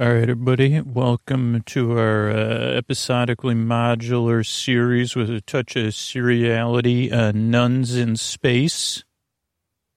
[0.00, 7.12] All right, everybody, welcome to our uh, episodically modular series with a touch of seriality,
[7.12, 9.04] uh, Nuns in Space.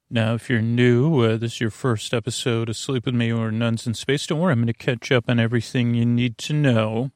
[0.09, 3.49] Now, if you're new, uh, this is your first episode of Sleep With Me or
[3.49, 6.53] Nuns in Space, don't worry, I'm going to catch up on everything you need to
[6.53, 7.11] know.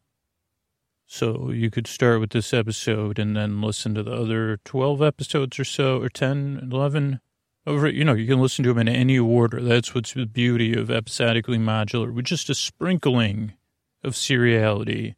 [1.07, 5.59] So you could start with this episode and then listen to the other 12 episodes
[5.59, 7.19] or so, or 10, 11,
[7.68, 9.61] over, you know, you can listen to them in any order.
[9.61, 13.54] That's what's the beauty of episodically modular, with just a sprinkling
[14.04, 15.15] of seriality.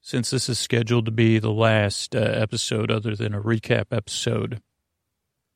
[0.00, 4.60] Since this is scheduled to be the last uh, episode, other than a recap episode.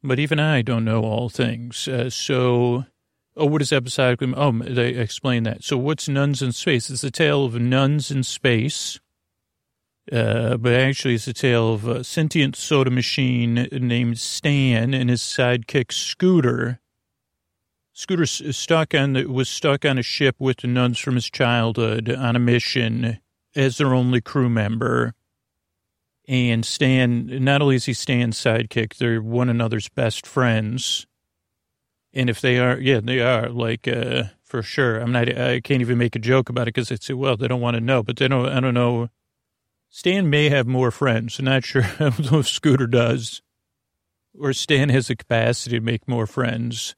[0.05, 1.89] But even I don't know all things.
[1.89, 2.85] Uh, so,
[3.37, 4.33] oh, what is episodically?
[4.37, 5.65] Oh, they explain that.
[5.65, 6.89] So, what's Nuns in Space?
[6.89, 9.01] It's a tale of nuns in space
[10.13, 15.21] uh, but actually, it's a tale of a sentient soda machine named Stan and his
[15.21, 16.81] sidekick Scooter.
[17.93, 22.09] Scooter stuck on the, was stuck on a ship with the nuns from his childhood
[22.11, 23.19] on a mission
[23.57, 25.15] as their only crew member.
[26.29, 31.07] And Stan, not only is he Stan's sidekick, they're one another's best friends.
[32.13, 34.99] And if they are, yeah, they are like uh, for sure.
[34.99, 35.29] I'm not.
[35.37, 37.81] I can't even make a joke about it because it's well, they don't want to
[37.81, 38.03] know.
[38.03, 38.49] But they don't.
[38.49, 39.09] I don't know
[39.97, 41.39] Stan may have more friends.
[41.39, 43.41] I'm not sure if Scooter does,
[44.39, 46.95] or Stan has the capacity to make more friends.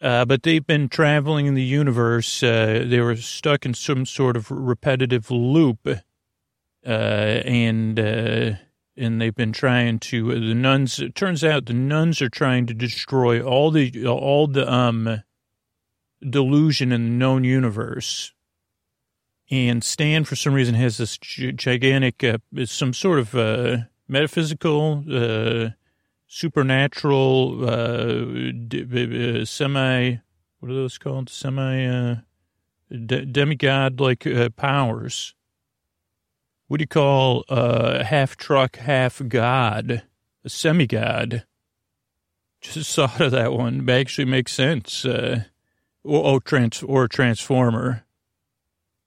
[0.00, 2.44] Uh, but they've been traveling in the universe.
[2.44, 8.52] Uh, they were stuck in some sort of repetitive loop, uh, and uh,
[8.96, 10.32] and they've been trying to.
[10.32, 11.00] the nuns.
[11.00, 15.24] It turns out the nuns are trying to destroy all the all the um
[16.22, 18.32] delusion in the known universe
[19.50, 25.70] and Stan, for some reason, has this gigantic, uh, some sort of uh, metaphysical, uh,
[26.28, 30.18] supernatural, uh, d- uh, semi,
[30.60, 31.28] what are those called?
[31.28, 32.16] Semi, uh,
[32.90, 35.34] de- demigod like powers.
[36.68, 40.04] What do you call a half truck, half god?
[40.44, 41.42] A semigod.
[42.60, 43.88] Just thought of that one.
[43.88, 45.04] It actually makes sense.
[45.04, 48.04] oh, trans, or transformer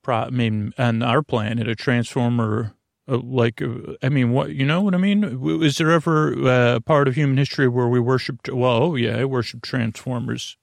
[0.04, 2.74] pro, I mean, on our planet, a transformer,
[3.08, 5.24] uh, like, uh, I mean, what, you know what I mean?
[5.64, 9.18] Is there ever uh, a part of human history where we worshiped, well, oh, yeah,
[9.18, 10.58] I worship transformers.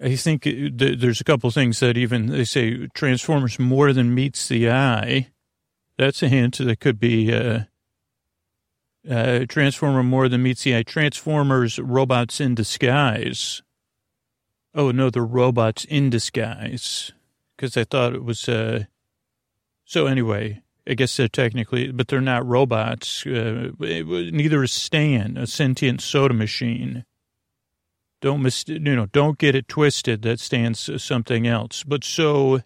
[0.00, 4.68] I think there's a couple things that even they say transformers more than meets the
[4.68, 5.28] eye.
[5.96, 7.60] That's a hint that could be uh,
[9.08, 10.82] uh, transformer more than meets the eye.
[10.82, 13.62] Transformers, robots in disguise.
[14.74, 17.12] Oh no, the robots in disguise
[17.56, 18.48] because I thought it was.
[18.48, 18.84] Uh,
[19.84, 23.26] so anyway, I guess they're technically, but they're not robots.
[23.26, 27.04] Uh, neither is Stan, a sentient soda machine.
[28.20, 29.06] Don't mis- you know?
[29.06, 30.22] Don't get it twisted.
[30.22, 31.82] That Stan's something else.
[31.84, 32.62] But so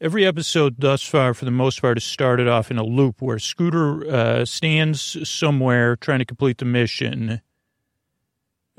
[0.00, 3.38] every episode thus far, for the most part, has started off in a loop where
[3.38, 7.40] Scooter uh, stands somewhere trying to complete the mission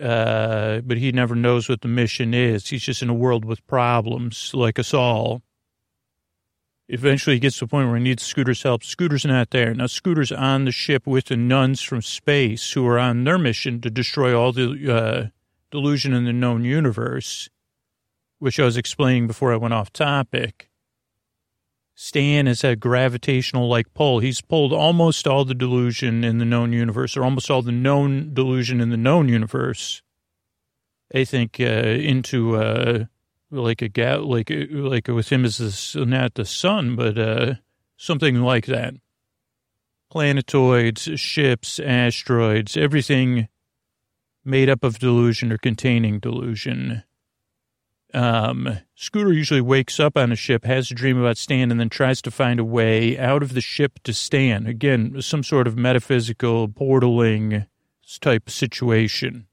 [0.01, 2.67] uh, but he never knows what the mission is.
[2.69, 5.41] He's just in a world with problems, like us all.
[6.89, 8.83] Eventually, he gets to the point where he needs Scooter's help.
[8.83, 9.73] Scooter's not there.
[9.73, 13.79] Now, Scooter's on the ship with the nuns from space who are on their mission
[13.81, 15.27] to destroy all the uh,
[15.71, 17.49] delusion in the known universe,
[18.39, 20.69] which I was explaining before I went off topic.
[21.95, 24.19] Stan has a gravitational like pull.
[24.19, 28.33] He's pulled almost all the delusion in the known universe, or almost all the known
[28.33, 30.01] delusion in the known universe.
[31.13, 33.05] I think uh, into uh,
[33.51, 37.55] like a gap, like like with him the, not the sun, but uh,
[37.95, 38.95] something like that.
[40.09, 43.47] Planetoids, ships, asteroids, everything
[44.43, 47.03] made up of delusion or containing delusion.
[48.13, 51.89] Um, Scooter usually wakes up on a ship, has a dream about Stan, and then
[51.89, 54.65] tries to find a way out of the ship to Stan.
[54.65, 57.67] Again, some sort of metaphysical portaling
[58.21, 59.45] type situation.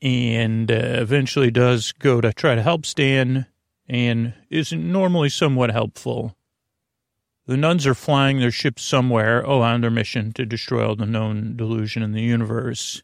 [0.00, 3.48] And uh, eventually does go to try to help Stan
[3.86, 6.38] and is normally somewhat helpful.
[7.44, 11.04] The nuns are flying their ship somewhere, oh, on their mission to destroy all the
[11.04, 13.02] known delusion in the universe.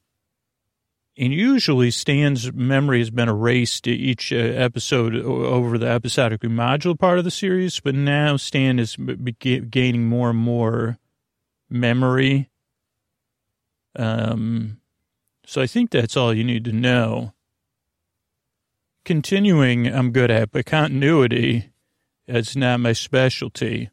[1.19, 7.19] And usually Stan's memory has been erased each uh, episode over the episodic module part
[7.19, 10.99] of the series, but now Stan is gaining more and more
[11.69, 12.49] memory.
[13.95, 14.81] Um,
[15.45, 17.35] so I think that's all you need to know.
[19.05, 21.73] Continuing, I'm good at, but continuity,
[22.27, 23.91] that's not my specialty.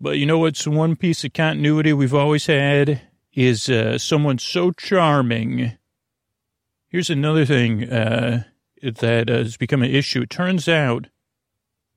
[0.00, 3.00] But you know what's one piece of continuity we've always had
[3.32, 5.72] is uh, someone so charming
[6.88, 7.84] Here's another thing.
[7.90, 8.44] Uh,
[8.82, 10.22] that has become an issue.
[10.22, 11.08] It turns out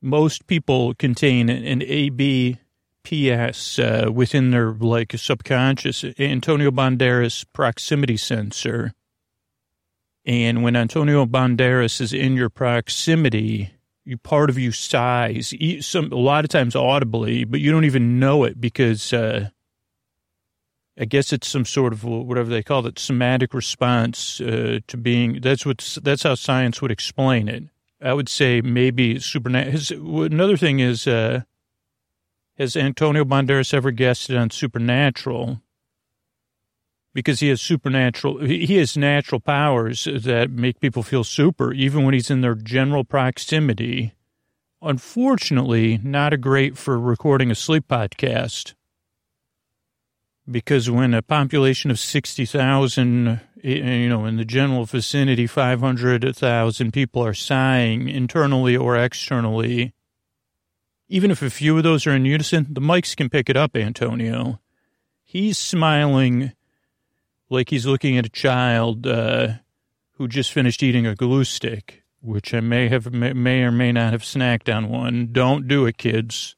[0.02, 2.58] most people contain an ABPS
[3.80, 8.94] uh, within their like subconscious Antonio Banderas proximity sensor.
[10.26, 13.72] And when Antonio Banderas is in your proximity,
[14.04, 15.54] you part of you sighs.
[15.82, 19.50] Some a lot of times audibly, but you don't even know it because uh,
[21.02, 25.42] I guess it's some sort of whatever they call it, somatic response uh, to being.
[25.42, 27.64] That's what that's how science would explain it.
[28.02, 30.24] I would say maybe supernatural.
[30.24, 31.42] Another thing is, uh,
[32.58, 35.62] has Antonio Banderas ever guested on Supernatural?
[37.14, 42.14] because he has supernatural, he has natural powers that make people feel super, even when
[42.14, 44.14] he's in their general proximity.
[44.82, 48.74] Unfortunately, not a great for recording a sleep podcast.
[50.52, 57.34] Because when a population of 60,000, you know, in the general vicinity, 500,000 people are
[57.34, 59.94] sighing internally or externally,
[61.08, 63.76] even if a few of those are in unison, the mics can pick it up,
[63.76, 64.60] Antonio.
[65.24, 66.54] He's smiling
[67.50, 69.54] like he's looking at a child uh,
[70.14, 74.14] who just finished eating a glue stick, which I may have may or may not
[74.14, 75.30] have snacked on one.
[75.32, 76.56] Don't do it, kids.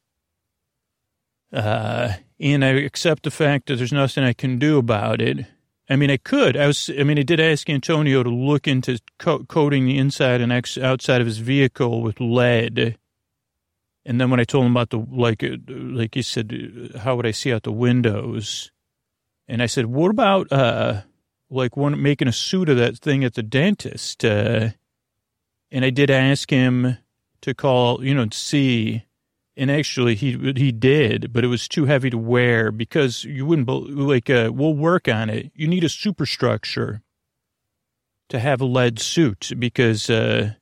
[1.52, 5.46] Uh, and I accept the fact that there's nothing I can do about it.
[5.88, 6.56] I mean, I could.
[6.56, 6.90] I was.
[6.98, 10.78] I mean, I did ask Antonio to look into co- coating the inside and ex-
[10.78, 12.96] outside of his vehicle with lead.
[14.06, 17.16] And then when I told him about the like, uh, like he said, uh, how
[17.16, 18.70] would I see out the windows?
[19.46, 21.02] And I said, what about, uh,
[21.50, 24.24] like one making a suit of that thing at the dentist?
[24.24, 24.70] Uh,
[25.70, 26.96] and I did ask him
[27.42, 29.04] to call, you know, see.
[29.56, 33.68] And actually, he he did, but it was too heavy to wear because you wouldn't
[33.68, 34.28] like.
[34.28, 35.52] Uh, we'll work on it.
[35.54, 37.02] You need a superstructure
[38.30, 40.54] to have a lead suit because uh,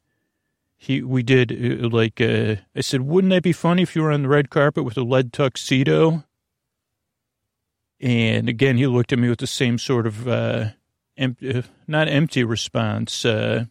[0.76, 2.20] he we did uh, like.
[2.20, 4.98] Uh, I said, wouldn't that be funny if you were on the red carpet with
[4.98, 6.24] a lead tuxedo?
[8.02, 10.70] And again, he looked at me with the same sort of, uh,
[11.20, 13.66] uh, not empty response, uh,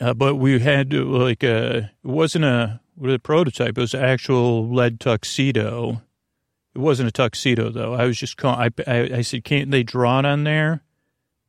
[0.00, 6.02] uh, but we had like uh, it wasn't a, a prototype, was actual lead tuxedo.
[6.74, 7.94] It wasn't a tuxedo though.
[7.94, 10.82] I was just calling, I, I, I said, can't they draw it on there?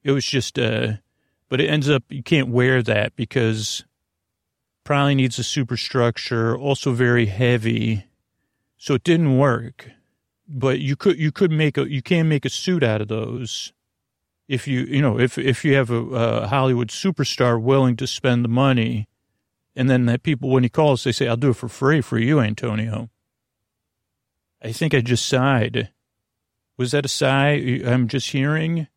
[0.04, 0.94] It was just, uh,
[1.50, 3.84] but it ends up, you can't wear that because
[4.84, 8.06] probably needs a superstructure, also very heavy.
[8.78, 9.92] So it didn't work
[10.50, 13.72] but you could you could make a you can make a suit out of those
[14.48, 18.44] if you you know if if you have a, a Hollywood superstar willing to spend
[18.44, 19.07] the money,
[19.80, 22.20] and then that people when he calls they say I'll do it for free for
[22.20, 23.10] you, Antonio.
[24.62, 25.90] I think I just sighed.
[26.78, 28.88] Was that a sigh I'm just hearing?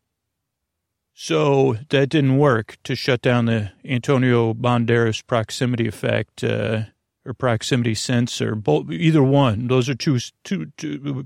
[1.13, 6.43] So that didn't work to shut down the Antonio Banderas proximity effect.
[6.43, 6.83] Uh,
[7.25, 8.53] or proximity sensor.
[8.53, 9.69] Both, either one.
[9.69, 10.19] Those are two.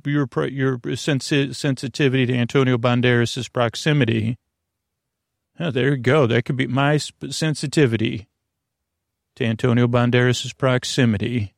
[0.06, 4.38] your your sensi- sensitivity to Antonio Banderas's proximity.
[5.60, 6.28] Oh, there you go.
[6.28, 8.28] That could be my sensitivity
[9.38, 11.54] to Antonio Banderas's proximity.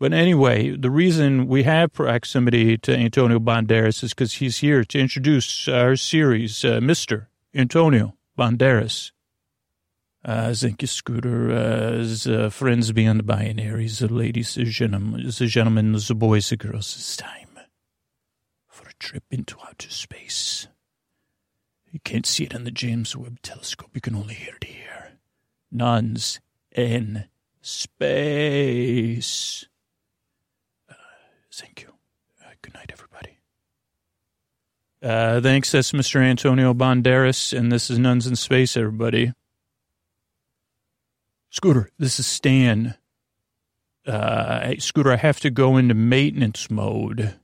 [0.00, 4.98] But anyway, the reason we have proximity to Antonio Banderas is because he's here to
[4.98, 7.26] introduce our series, uh, Mr.
[7.54, 9.12] Antonio Banderas.
[10.24, 11.50] Uh, thank Scooter.
[11.50, 16.50] Uh, as, uh, friends beyond the binaries, the ladies, the gentlemen, the gentlemen, the boys,
[16.50, 17.58] the girls, it's time
[18.66, 20.66] for a trip into outer space.
[21.90, 23.90] You can't see it on the James Webb Telescope.
[23.94, 25.12] You can only hear it here.
[25.70, 26.40] Nuns
[26.72, 27.24] in
[27.60, 29.66] space.
[30.88, 30.94] Uh,
[31.52, 31.92] thank you.
[32.44, 33.38] Uh, good night, everybody.
[35.02, 35.70] Uh, thanks.
[35.70, 36.20] That's Mr.
[36.20, 39.32] Antonio Banderas, and this is Nuns in Space, everybody.
[41.50, 42.94] Scooter, this is Stan.
[44.06, 47.34] Uh, Scooter, I have to go into maintenance mode.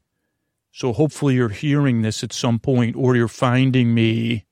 [0.73, 4.45] So hopefully you're hearing this at some point or you're finding me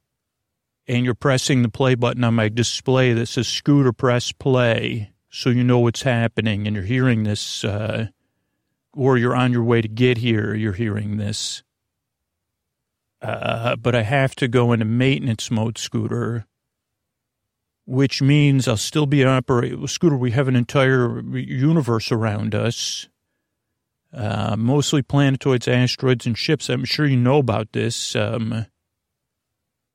[0.88, 5.50] and you're pressing the play button on my display that says Scooter press play so
[5.50, 8.08] you know what's happening and you're hearing this uh,
[8.94, 11.62] or you're on your way to get here, you're hearing this.
[13.20, 16.46] Uh, but I have to go into maintenance mode, Scooter
[17.84, 19.86] which means I'll still be operating.
[19.86, 23.08] Scooter, we have an entire universe around us,
[24.12, 26.68] uh, mostly planetoids, asteroids, and ships.
[26.68, 28.14] I'm sure you know about this.
[28.14, 28.66] Um,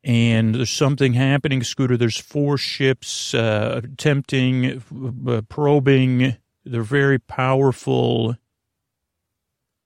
[0.08, 1.98] and there's something happening, Scooter.
[1.98, 4.82] There's four ships uh, attempting,
[5.28, 6.38] uh, probing.
[6.64, 8.38] They're very powerful.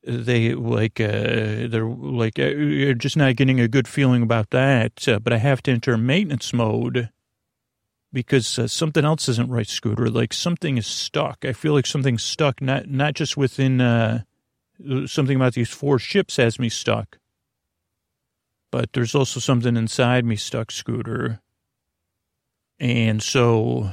[0.03, 5.07] They like uh, they're like uh, just not getting a good feeling about that.
[5.07, 7.09] Uh, but I have to enter maintenance mode
[8.13, 10.07] because uh, something else isn't right, Scooter.
[10.07, 11.43] Like something is stuck.
[11.45, 13.79] I feel like something's stuck, not not just within
[15.07, 17.17] something about these four ships has me stuck,
[18.71, 21.41] but there's also something inside me stuck, Scooter.
[22.79, 23.91] And so,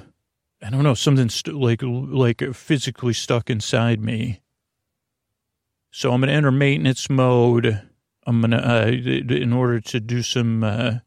[0.62, 4.40] I don't know, something's st- like like physically stuck inside me.
[5.90, 7.82] So I'm gonna enter maintenance mode.
[8.26, 10.64] I'm gonna uh, in order to do some.
[10.64, 10.99] Uh,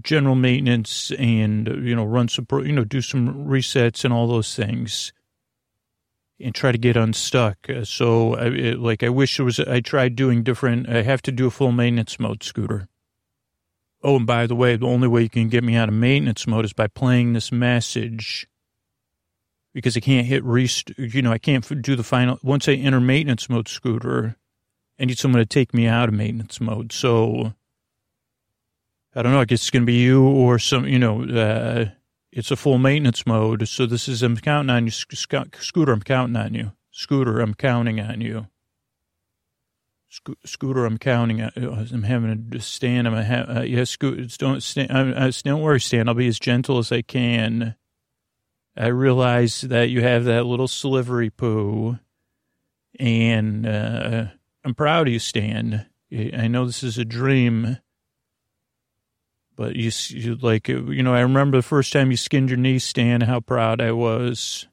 [0.00, 4.54] general maintenance and you know run some you know do some resets and all those
[4.54, 5.12] things
[6.40, 7.56] and try to get unstuck.
[7.68, 11.22] Uh, so I, it, like i wish there was i tried doing different i have
[11.22, 12.88] to do a full maintenance mode scooter.
[14.02, 16.46] Oh and by the way the only way you can get me out of maintenance
[16.46, 18.46] mode is by playing this message.
[19.72, 23.00] Because i can't hit rest you know i can't do the final once i enter
[23.00, 24.36] maintenance mode scooter
[25.00, 26.92] i need someone to take me out of maintenance mode.
[26.92, 27.54] So
[29.14, 29.40] I don't know.
[29.40, 31.86] I guess it's going to be you or some, you know, uh,
[32.34, 33.68] it's a full maintenance mode.
[33.68, 34.90] So this is, I'm counting on you.
[34.90, 36.72] Scooter, I'm counting on you.
[36.90, 38.48] Scooter, I'm counting on you.
[40.08, 41.52] Sco- Scooter, I'm counting on
[41.92, 43.06] I'm having to stand.
[43.06, 44.90] I'm, ha- uh, yeah, Scooter, don't stand.
[44.90, 46.08] I, I, don't worry, Stan.
[46.08, 47.76] I'll be as gentle as I can.
[48.76, 52.00] I realize that you have that little slivery poo.
[52.98, 54.26] And, uh,
[54.64, 55.86] I'm proud of you, Stan.
[56.12, 57.78] I know this is a dream
[59.56, 62.78] but you, you like, you know, I remember the first time you skinned your knee,
[62.78, 64.66] Stan, how proud I was.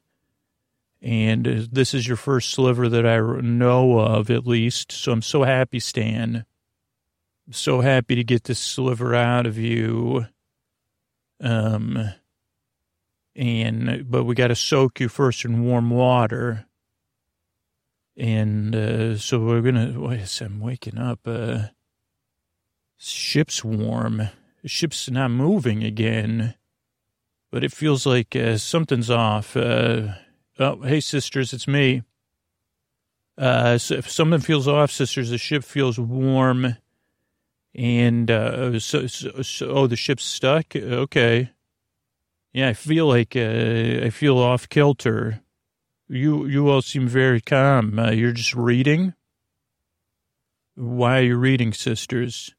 [1.00, 4.92] And uh, this is your first sliver that I know of, at least.
[4.92, 6.44] So I'm so happy, Stan.
[7.46, 10.26] I'm so happy to get this sliver out of you.
[11.40, 12.12] Um,
[13.34, 16.66] and, but we got to soak you first in warm water.
[18.16, 21.62] And, uh, so we're going to, I'm waking up, uh,
[22.96, 24.28] ship's warm.
[24.62, 26.54] The ship's not moving again,
[27.50, 29.56] but it feels like uh, something's off.
[29.56, 30.14] Uh,
[30.60, 32.02] oh, hey, sisters, it's me.
[33.36, 36.76] Uh, so if something feels off, sisters, the ship feels warm.
[37.74, 40.76] And, uh, so, so, so, oh, the ship's stuck?
[40.76, 41.50] Okay.
[42.52, 45.40] Yeah, I feel like, uh, I feel off kilter.
[46.06, 47.98] You, you all seem very calm.
[47.98, 49.14] Uh, you're just reading?
[50.76, 52.54] Why are you reading, sisters?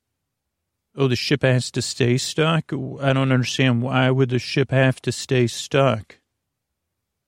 [0.95, 2.71] Oh, the ship has to stay stuck?
[2.71, 3.81] I don't understand.
[3.81, 6.19] Why would the ship have to stay stuck?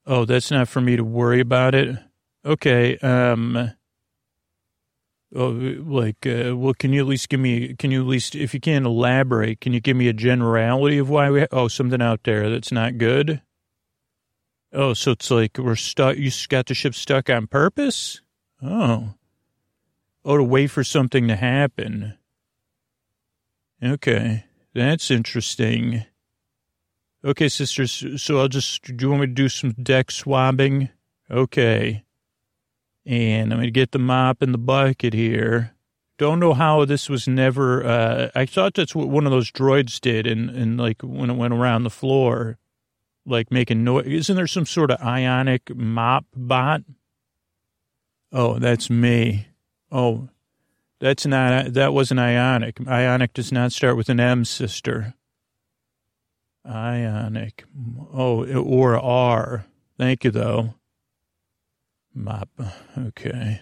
[0.06, 1.98] Oh, that's not for me to worry about it.
[2.46, 2.96] Okay.
[3.00, 3.72] Um,
[5.36, 8.54] oh, like, uh, well, can you at least give me, can you at least, if
[8.54, 12.04] you can't elaborate, can you give me a generality of why we, ha- oh, something
[12.04, 13.42] out there that's not good?
[14.72, 18.22] Oh, so it's like we're stuck, you got the ship stuck on purpose?
[18.62, 19.16] Oh.
[20.24, 22.16] Oh, to wait for something to happen.
[23.86, 26.06] Okay, that's interesting.
[27.24, 30.90] Okay, sisters, so I'll just, do you want me to do some deck swabbing?
[31.30, 32.04] Okay.
[33.06, 35.76] And I'm going to get the mop and the bucket here.
[36.18, 40.00] Don't know how this was never, uh, I thought that's what one of those droids
[40.00, 42.58] did and, and like when it went around the floor,
[43.26, 44.08] like making noise.
[44.08, 46.82] Isn't there some sort of ionic mop bot?
[48.32, 49.48] Oh, that's me.
[49.92, 50.30] Oh,
[51.06, 52.80] that's not, that wasn't ionic.
[52.88, 55.14] Ionic does not start with an M, sister.
[56.68, 57.64] Ionic.
[58.12, 59.68] Oh, or R.
[60.00, 60.74] Thank you, though.
[62.12, 62.50] Mop.
[62.98, 63.62] Okay.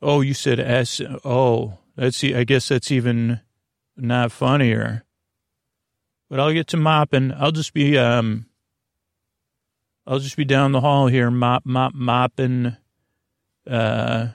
[0.00, 1.02] Oh, you said S.
[1.22, 3.40] Oh, that's, I guess that's even
[3.94, 5.04] not funnier.
[6.30, 7.30] But I'll get to mopping.
[7.30, 8.46] I'll just be, um,
[10.06, 12.74] I'll just be down the hall here, mop, mop, mopping,
[13.68, 14.28] uh,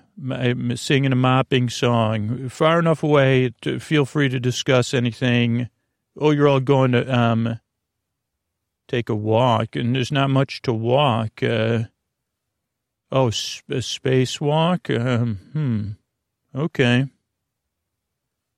[0.75, 5.69] singing a mopping song far enough away to feel free to discuss anything.
[6.17, 7.59] Oh, you're all going to um,
[8.87, 11.43] take a walk, and there's not much to walk.
[11.43, 11.83] Uh,
[13.11, 14.89] oh, sp- a spacewalk?
[14.97, 16.59] Um, hmm.
[16.59, 17.07] Okay.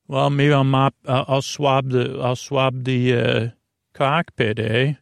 [0.08, 0.96] Well, maybe I'll mop.
[1.08, 2.20] I'll, I'll swab the.
[2.22, 3.48] I'll swab the uh,
[3.94, 4.60] cockpit.
[4.60, 4.94] Eh?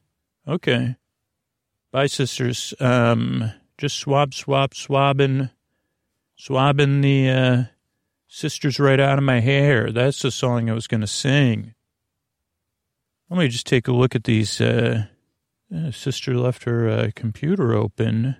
[0.48, 0.96] Okay.
[1.92, 2.74] Bye, sisters.
[2.80, 5.50] Um, just swab, swab, swabbing
[6.36, 7.64] swabbing the uh,
[8.28, 9.92] sisters right out of my hair.
[9.92, 11.74] That's the song I was going to sing.
[13.30, 14.62] Let me just take a look at these.
[14.62, 15.06] Uh,
[15.76, 18.38] uh, sister left her uh, computer open.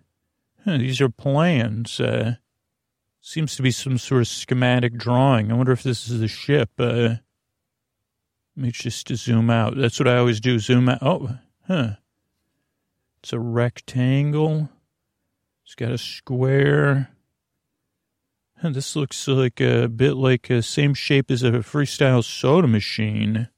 [0.64, 2.00] Huh, these are plans.
[2.00, 2.36] Uh,
[3.22, 5.52] seems to be some sort of schematic drawing.
[5.52, 6.70] I wonder if this is the ship.
[6.78, 7.16] Uh,
[8.56, 9.76] let me just zoom out.
[9.76, 10.60] That's what I always do.
[10.60, 11.00] Zoom out.
[11.02, 11.38] Oh,
[11.68, 11.96] huh.
[13.22, 14.70] It's a rectangle.
[15.66, 17.10] It's got a square.
[18.64, 23.50] This looks like a bit like the same shape as a freestyle soda machine.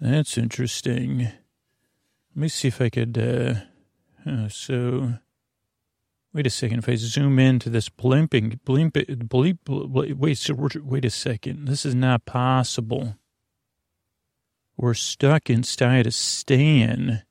[0.00, 1.20] That's interesting.
[1.20, 1.32] Let
[2.34, 3.54] me see if I could, uh,
[4.28, 5.14] uh, so,
[6.34, 6.80] wait a second.
[6.80, 11.66] If I zoom into this blimping, blimp, bleep, bleep, wait, so, wait a second.
[11.66, 13.16] This is not possible.
[14.76, 17.22] We're stuck inside a stand.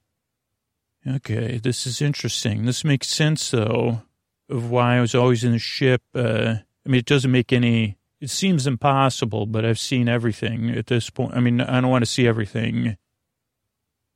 [1.05, 2.65] Okay, this is interesting.
[2.65, 4.03] This makes sense, though,
[4.53, 6.01] of why I was always in the ship.
[6.13, 6.55] Uh,
[6.85, 11.09] I mean, it doesn't make any, it seems impossible, but I've seen everything at this
[11.09, 11.35] point.
[11.35, 12.97] I mean, I don't want to see everything.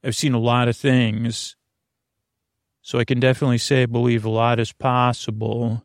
[0.04, 1.56] I've seen a lot of things.
[2.82, 5.84] So I can definitely say I believe a lot is possible.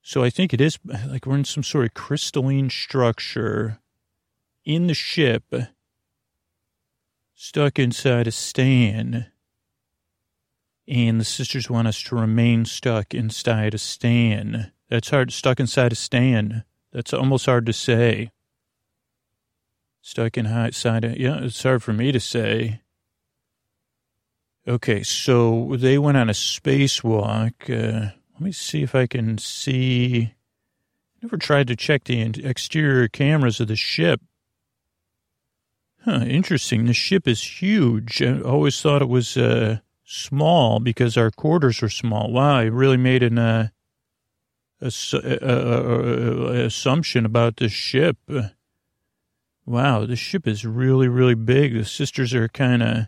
[0.00, 0.78] So I think it is
[1.08, 3.80] like we're in some sort of crystalline structure
[4.64, 5.52] in the ship,
[7.34, 9.26] stuck inside a stand.
[10.88, 14.70] And the sisters want us to remain stuck inside a stand.
[14.88, 16.62] That's hard, stuck inside a stand.
[16.92, 18.30] That's almost hard to say.
[20.00, 22.82] Stuck inside a, yeah, it's hard for me to say.
[24.68, 27.52] Okay, so they went on a spacewalk.
[27.68, 30.34] Uh, let me see if I can see.
[31.22, 34.20] Never tried to check the exterior cameras of the ship.
[36.04, 36.86] Huh, interesting.
[36.86, 38.22] The ship is huge.
[38.22, 42.32] I always thought it was uh, small because our quarters are small.
[42.32, 43.68] Wow, I really made an uh,
[44.80, 48.16] uh, uh, uh assumption about the ship.
[49.66, 51.74] Wow, the ship is really, really big.
[51.74, 53.06] The sisters are kind of,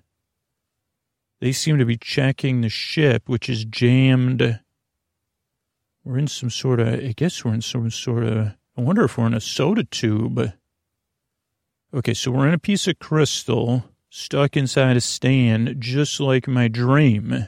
[1.40, 4.60] they seem to be checking the ship, which is jammed.
[6.04, 9.16] We're in some sort of, I guess we're in some sort of, I wonder if
[9.16, 10.52] we're in a soda tube.
[11.94, 16.68] Okay, so we're in a piece of crystal stuck inside a stand, just like my
[16.68, 17.46] dream.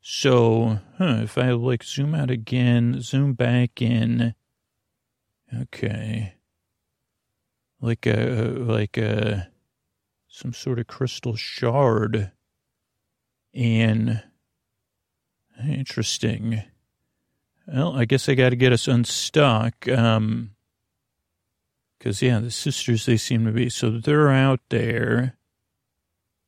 [0.00, 4.34] So, huh, if I like zoom out again, zoom back in.
[5.54, 6.34] Okay.
[7.80, 9.48] Like a, like a,
[10.28, 12.32] some sort of crystal shard.
[13.54, 14.22] And,
[15.64, 16.62] interesting.
[17.66, 19.88] Well, I guess I got to get us unstuck.
[19.88, 20.50] Um,
[21.98, 23.68] because, yeah, the sisters, they seem to be.
[23.68, 25.36] So they're out there.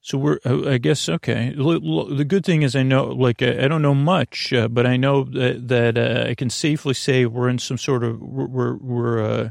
[0.05, 1.55] So we're, uh, I guess, okay.
[1.57, 5.25] The good thing is I know, like, I don't know much, uh, but I know
[5.25, 9.51] that, that uh, I can safely say we're in some sort of, we're, we're, uh,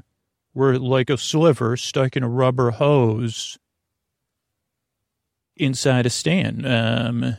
[0.54, 3.58] we're like a sliver stuck in a rubber hose
[5.56, 6.68] inside a stand.
[6.68, 7.38] Um,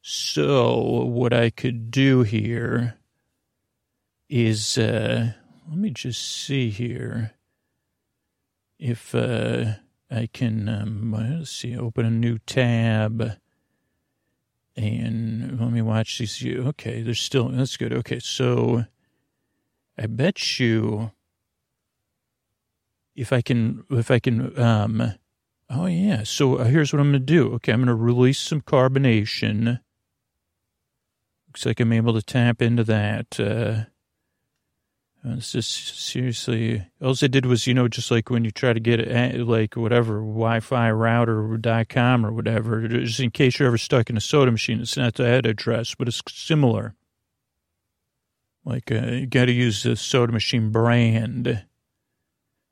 [0.00, 2.94] so what I could do here
[4.30, 5.34] is, uh,
[5.68, 7.34] let me just see here
[8.78, 9.74] if uh,
[10.10, 13.36] I can, um, let's see, open a new tab
[14.76, 16.42] and let me watch these.
[16.44, 17.92] Okay, there's still, that's good.
[17.92, 18.84] Okay, so
[19.98, 21.10] I bet you
[23.18, 25.14] if I can, if I can, um,
[25.68, 26.22] oh yeah.
[26.22, 27.52] So here's what I'm going to do.
[27.54, 29.80] Okay, I'm going to release some carbonation.
[31.48, 33.40] Looks like I'm able to tap into that.
[33.40, 33.90] Uh,
[35.24, 38.80] it's just seriously, all I did was, you know, just like when you try to
[38.80, 43.78] get it, like whatever Wi-Fi router or .com or whatever, just in case you're ever
[43.78, 44.80] stuck in a soda machine.
[44.80, 46.94] It's not the address, but it's similar.
[48.64, 51.64] Like uh, you got to use the soda machine brand.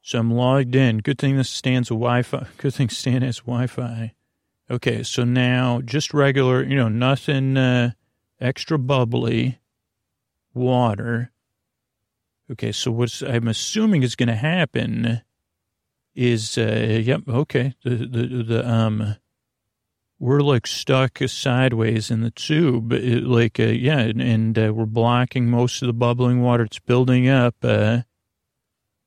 [0.03, 0.99] So I'm logged in.
[0.99, 2.47] Good thing this stands a Wi-Fi.
[2.59, 4.13] Good thing Stan has Wi-Fi.
[4.71, 7.93] Okay, so now just regular, you know, nothing uh,
[8.41, 9.59] extra bubbly
[10.55, 11.33] water
[12.51, 15.23] Okay, so what I'm assuming is going to happen
[16.15, 19.17] is, uh, yep, okay, the, the, the, um,
[20.19, 24.87] we're like stuck sideways in the tube, it, like, uh, yeah, and, and uh, we're
[24.87, 26.65] blocking most of the bubbling water.
[26.65, 28.03] It's building up, uh,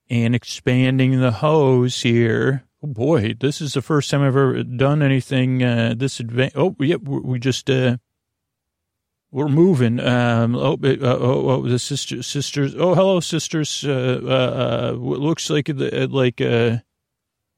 [0.10, 2.66] and expanding the hose here.
[2.84, 6.58] Oh boy, this is the first time I've ever done anything, uh, this advanced.
[6.58, 7.98] Oh, yep, we just, uh,
[9.32, 10.00] we're moving.
[10.00, 12.74] Um, oh, uh, oh, oh, the sister, sisters.
[12.76, 13.84] Oh, hello, sisters.
[13.86, 16.78] Uh, uh, uh looks like uh, like uh,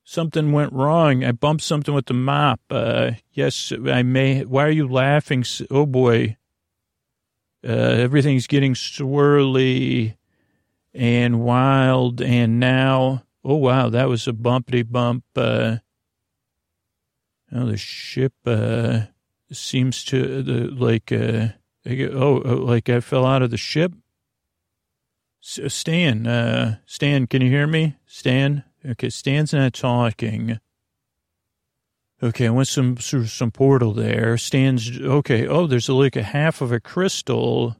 [0.03, 1.23] something went wrong.
[1.23, 2.60] I bumped something with the mop.
[3.31, 4.43] Yes, I may.
[4.43, 5.45] Why are you laughing?
[5.69, 6.38] Oh boy,
[7.63, 10.15] everything's getting swirly
[10.93, 12.21] and wild.
[12.21, 15.23] And now, oh wow, that was a bumpity bump.
[15.38, 15.79] Oh,
[17.65, 18.34] the ship
[19.53, 20.43] seems to
[20.75, 21.13] like.
[21.86, 23.94] Uh, Oh, oh, like I fell out of the ship?
[25.44, 27.96] Stan, uh, Stan, can you hear me?
[28.06, 28.63] Stan?
[28.86, 30.60] Okay, Stan's not talking.
[32.22, 34.38] Okay, I went some through some portal there.
[34.38, 35.48] Stan's okay.
[35.48, 37.76] Oh, there's like a half of a crystal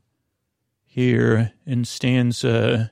[0.84, 2.88] here, and Stan's uh,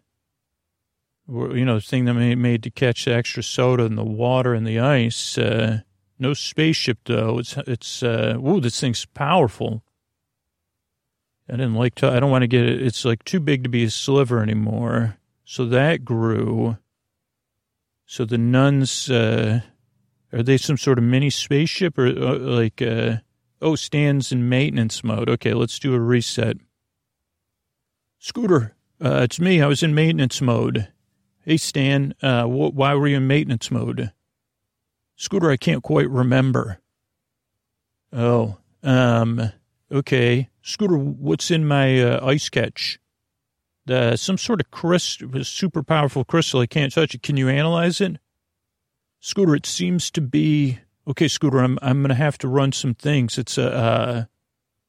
[1.27, 4.79] you know, thing that made, to catch the extra soda and the water and the
[4.79, 5.37] ice.
[5.37, 5.81] Uh,
[6.19, 7.39] No spaceship though.
[7.39, 9.83] It's it's uh whoa, this thing's powerful.
[11.49, 13.69] I didn't like to I don't want to get it it's like too big to
[13.69, 15.17] be a sliver anymore.
[15.45, 16.77] So that grew.
[18.05, 19.61] So the nuns uh
[20.31, 23.17] are they some sort of mini spaceship or uh, like uh
[23.61, 25.29] oh stands in maintenance mode.
[25.29, 26.57] Okay, let's do a reset.
[28.19, 29.61] Scooter, uh, it's me.
[29.61, 30.89] I was in maintenance mode.
[31.45, 34.11] Hey, Stan, uh, wh- why were you in maintenance mode?
[35.15, 36.79] Scooter, I can't quite remember.
[38.11, 39.51] Oh, um,
[39.91, 40.48] okay.
[40.69, 42.99] Scooter, what's in my uh, ice catch?
[43.89, 46.59] Uh, some sort of crystal, super powerful crystal.
[46.59, 47.23] I can't touch it.
[47.23, 48.17] Can you analyze it?
[49.19, 50.77] Scooter, it seems to be
[51.07, 51.27] okay.
[51.27, 53.39] Scooter, I'm I'm gonna have to run some things.
[53.39, 54.23] It's a uh,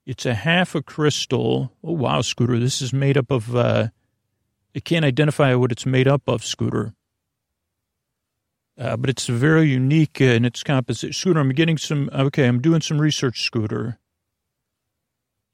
[0.04, 1.72] it's a half a crystal.
[1.82, 3.56] Oh wow, Scooter, this is made up of.
[3.56, 3.88] Uh,
[4.74, 6.92] it can't identify what it's made up of, Scooter.
[8.78, 11.12] Uh, but it's very unique in its composition.
[11.12, 13.98] Scooter, I'm getting some, okay, I'm doing some research, Scooter.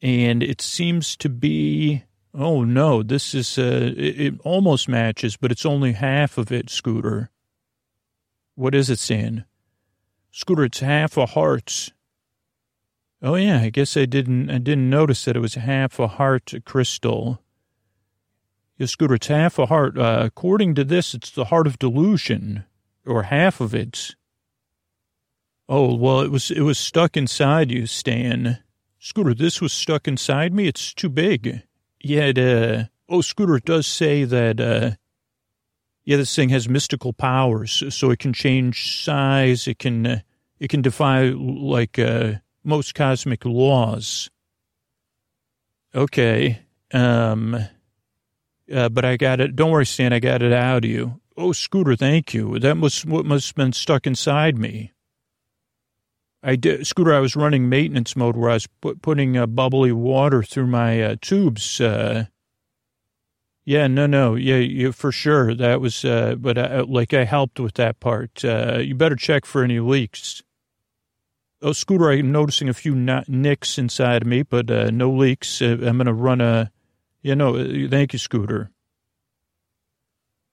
[0.02, 2.04] And it seems to be,
[2.34, 6.68] oh no, this is, uh, it, it almost matches, but it's only half of it,
[6.68, 7.30] Scooter.
[8.54, 9.44] What is it saying?
[10.30, 11.92] Scooter, it's half a heart.
[13.22, 16.52] Oh yeah, I guess I didn't, I didn't notice that it was half a heart
[16.66, 17.42] crystal.
[18.76, 19.96] Yeah, Scooter, it's half a heart.
[19.96, 22.64] Uh, according to this, it's the heart of delusion
[23.06, 24.14] or half of it.
[25.68, 28.58] Oh, well, it was, it was stuck inside you, Stan.
[29.06, 30.66] Scooter, this was stuck inside me.
[30.66, 31.62] It's too big.
[32.02, 34.96] Yeah, uh, oh, Scooter, it does say that, uh,
[36.04, 39.68] yeah, this thing has mystical powers, so it can change size.
[39.68, 40.20] It can, uh,
[40.58, 42.32] it can defy, like, uh,
[42.64, 44.28] most cosmic laws.
[45.94, 46.62] Okay.
[46.92, 47.54] Um,
[48.74, 49.54] uh, but I got it.
[49.54, 50.12] Don't worry, Stan.
[50.12, 51.20] I got it out of you.
[51.36, 52.58] Oh, Scooter, thank you.
[52.58, 54.90] That must what must have been stuck inside me.
[56.46, 57.12] I did, Scooter.
[57.12, 61.02] I was running maintenance mode where I was put, putting uh, bubbly water through my
[61.02, 61.80] uh, tubes.
[61.80, 62.26] Uh,
[63.64, 65.56] yeah, no, no, yeah, yeah, for sure.
[65.56, 68.44] That was, uh, but I, like I helped with that part.
[68.44, 70.44] Uh, you better check for any leaks.
[71.62, 75.60] Oh, Scooter, I'm noticing a few nicks inside of me, but uh, no leaks.
[75.60, 76.70] I'm going to run a,
[77.22, 78.70] you know, thank you, Scooter.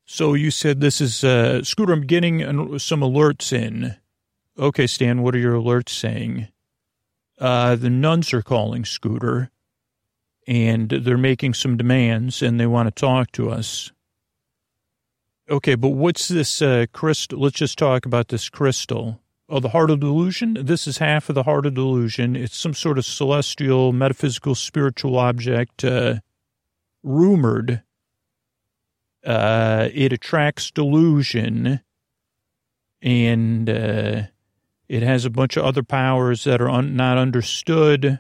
[0.05, 3.95] So you said this is, uh, Scooter, I'm getting some alerts in.
[4.57, 6.47] Okay, Stan, what are your alerts saying?
[7.39, 9.49] Uh, the nuns are calling Scooter
[10.47, 13.91] and they're making some demands and they want to talk to us.
[15.49, 17.39] Okay, but what's this uh, crystal?
[17.39, 19.19] Let's just talk about this crystal.
[19.49, 20.57] Oh, the heart of delusion?
[20.61, 22.35] This is half of the heart of delusion.
[22.35, 26.19] It's some sort of celestial, metaphysical, spiritual object, uh,
[27.03, 27.83] rumored
[29.25, 31.81] uh, it attracts delusion
[33.01, 34.23] and uh,
[34.87, 38.19] it has a bunch of other powers that are un- not understood.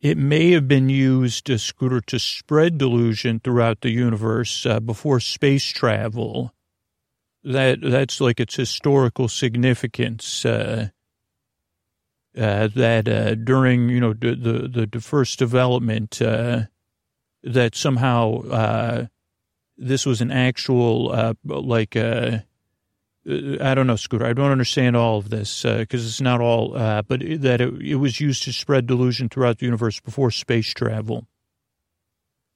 [0.00, 5.20] It may have been used, to Scooter, to spread delusion throughout the universe uh, before
[5.20, 6.52] space travel.
[7.42, 10.44] That that's like its historical significance.
[10.44, 10.88] Uh,
[12.36, 16.62] uh, that uh, during you know the, the the first development, uh,
[17.42, 19.06] that somehow uh,
[19.76, 22.38] this was an actual, uh, like, uh,
[23.26, 24.26] I don't know, Scooter.
[24.26, 27.80] I don't understand all of this because uh, it's not all, uh, but that it,
[27.80, 31.26] it, was used to spread delusion throughout the universe before space travel.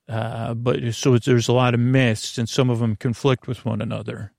[0.06, 3.80] Uh, but so there's a lot of myths, and some of them conflict with one
[3.80, 4.32] another.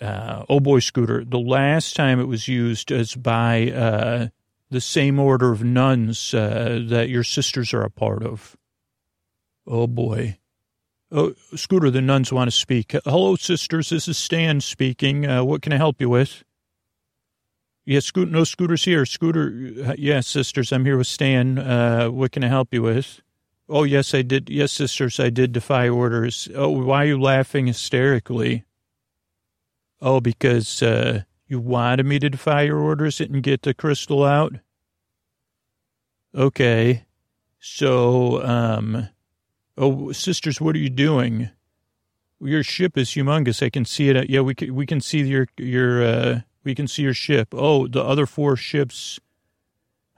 [0.00, 1.24] Uh, oh boy, Scooter.
[1.24, 4.30] The last time it was used is by
[4.68, 8.56] the same order of nuns that your sisters are a part of.
[9.64, 10.38] Oh boy.
[11.16, 12.94] Oh, Scooter, the nuns want to speak.
[13.06, 13.88] Hello, sisters.
[13.88, 15.26] This is Stan speaking.
[15.26, 16.44] Uh, what can I help you with?
[17.86, 18.30] Yes, Scooter.
[18.30, 19.06] No, Scooter's here.
[19.06, 19.48] Scooter.
[19.50, 20.72] Yes, yeah, sisters.
[20.72, 21.58] I'm here with Stan.
[21.58, 23.22] Uh, what can I help you with?
[23.66, 24.50] Oh, yes, I did.
[24.50, 26.50] Yes, sisters, I did defy orders.
[26.54, 28.66] Oh, why are you laughing hysterically?
[30.02, 34.56] Oh, because uh, you wanted me to defy your orders and get the crystal out?
[36.34, 37.06] Okay.
[37.58, 39.08] So, um,
[39.78, 41.50] Oh, sisters, what are you doing?
[42.40, 43.62] Your ship is humongous.
[43.64, 44.30] I can see it.
[44.30, 47.48] Yeah, we can, we can see your, your, uh, we can see your ship.
[47.52, 49.20] Oh, the other four ships.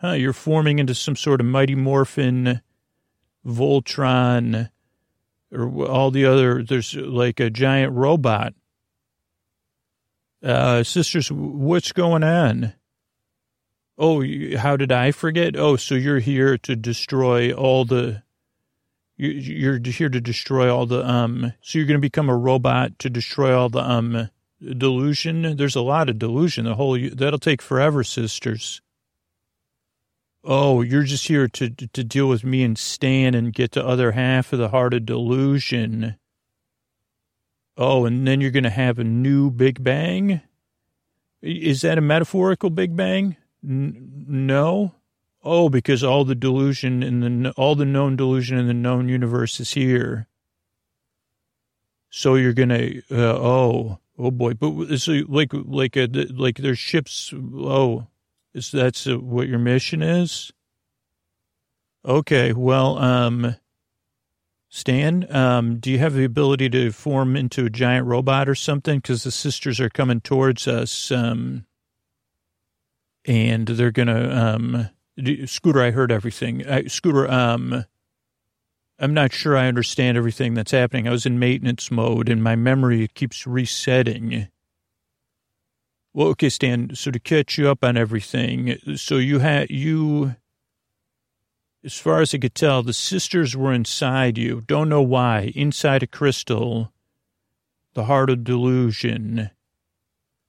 [0.01, 2.61] Huh, you're forming into some sort of Mighty Morphin,
[3.45, 4.71] Voltron,
[5.51, 8.55] or all the other, there's like a giant robot.
[10.43, 12.75] Uh, sisters, what's going on?
[13.97, 14.25] Oh,
[14.57, 15.57] how did I forget?
[15.57, 18.23] Oh, so you're here to destroy all the
[19.19, 23.11] you're here to destroy all the, um, so you're going to become a robot to
[23.11, 25.57] destroy all the, um, delusion.
[25.57, 26.65] There's a lot of delusion.
[26.65, 28.81] The whole that'll take forever, sisters.
[30.45, 34.13] Oh, you're just here to to deal with me and Stan and get the other
[34.13, 36.17] half of the heart of delusion.
[37.77, 40.41] Oh, and then you're going to have a new Big Bang?
[41.41, 43.37] Is that a metaphorical Big Bang?
[43.63, 44.95] N- no.
[45.45, 49.61] Oh, because all the delusion in the all the known delusion in the known universe
[49.61, 50.27] is here.
[52.11, 57.33] So you're gonna uh, oh oh boy, but it's like like a, like there's ships.
[57.35, 58.09] Oh,
[58.55, 60.53] is that's what your mission is?
[62.05, 63.57] Okay, well, um,
[64.71, 68.99] Stan, um, do you have the ability to form into a giant robot or something?
[68.99, 71.67] Because the sisters are coming towards us, um,
[73.25, 74.89] and they're gonna, um,
[75.47, 76.67] Scooter, I heard everything.
[76.67, 77.85] I, Scooter, um,
[78.99, 81.09] I'm not sure I understand everything that's happening.
[81.09, 84.49] I was in maintenance mode, and my memory keeps resetting.
[86.15, 86.95] Well, okay, Stan.
[86.95, 90.37] So to catch you up on everything, so you had you
[91.85, 94.63] as far as I could tell, the sisters were inside you.
[94.67, 95.53] Don't know why.
[95.55, 96.93] Inside a crystal,
[97.95, 99.51] the heart of delusion.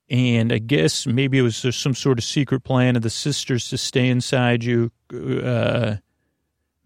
[0.09, 3.77] And I guess maybe it was some sort of secret plan of the sisters to
[3.77, 5.97] stay inside you, uh,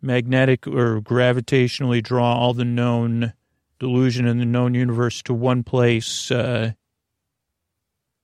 [0.02, 3.34] magnetic or gravitationally draw all the known
[3.80, 6.32] delusion in the known universe to one place.
[6.32, 6.74] Uh,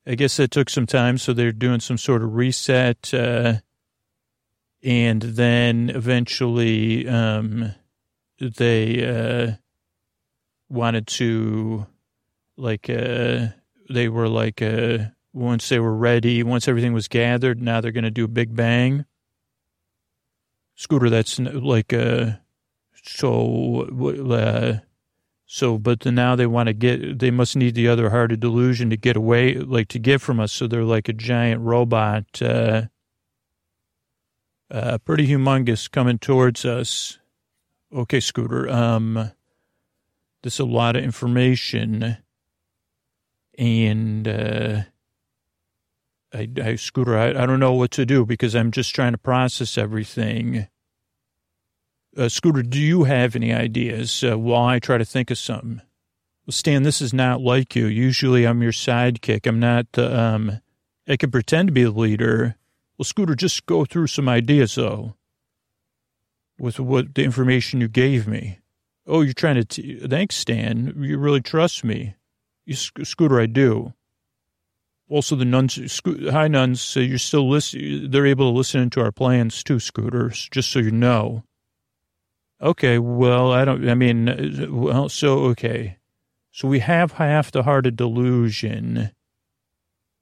[0.05, 3.13] I guess that took some time, so they're doing some sort of reset.
[3.13, 3.55] Uh,
[4.83, 7.73] and then eventually um,
[8.39, 9.55] they uh,
[10.69, 11.85] wanted to
[12.57, 13.47] like uh,
[13.89, 14.99] they were like uh,
[15.34, 18.56] once they were ready once everything was gathered now they're going to do a big
[18.56, 19.06] bang
[20.75, 22.32] scooter that's like uh
[23.04, 23.88] so
[24.32, 24.73] uh
[25.45, 28.89] so but now they want to get they must need the other heart of delusion
[28.89, 32.84] to get away like to get from us so they're like a giant robot uh
[34.71, 37.17] uh, pretty humongous coming towards us.
[37.93, 38.69] Okay, Scooter.
[38.69, 39.32] Um,
[40.41, 42.17] there's a lot of information,
[43.59, 44.81] and uh,
[46.33, 49.17] I, I Scooter, I, I don't know what to do because I'm just trying to
[49.17, 50.67] process everything.
[52.17, 55.81] Uh, Scooter, do you have any ideas uh, while I try to think of something?
[56.45, 57.85] Well, Stan, this is not like you.
[57.85, 59.45] Usually I'm your sidekick.
[59.45, 60.61] I'm not, um,
[61.07, 62.55] I can pretend to be the leader,
[62.97, 65.15] well, Scooter, just go through some ideas, though,
[66.57, 68.59] with what the information you gave me.
[69.07, 70.93] Oh, you're trying to, t- thanks, Stan.
[70.97, 72.15] You really trust me.
[72.73, 73.93] Scooter, I do.
[75.10, 78.12] Also, the nuns, Sco- hi, nuns, so you're still listening.
[78.12, 81.43] They're able to listen to our plans too, Scooters, just so you know.
[82.62, 85.97] Okay, well, I don't, I mean, well, so, okay.
[86.51, 89.12] So we have half the heart of delusion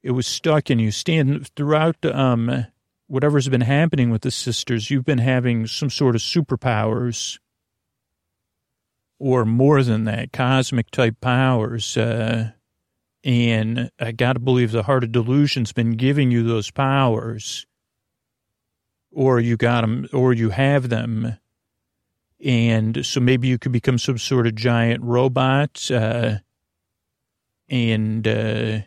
[0.07, 0.91] it was stuck in you.
[0.91, 2.65] Stan, throughout um,
[3.07, 7.39] whatever's been happening with the sisters, you've been having some sort of superpowers
[9.19, 11.97] or more than that, cosmic type powers.
[11.97, 12.51] Uh,
[13.23, 17.65] and I got to believe the heart of delusion's been giving you those powers,
[19.11, 21.37] or you got them, or you have them.
[22.43, 26.37] And so maybe you could become some sort of giant robot, uh,
[27.67, 28.79] and uh,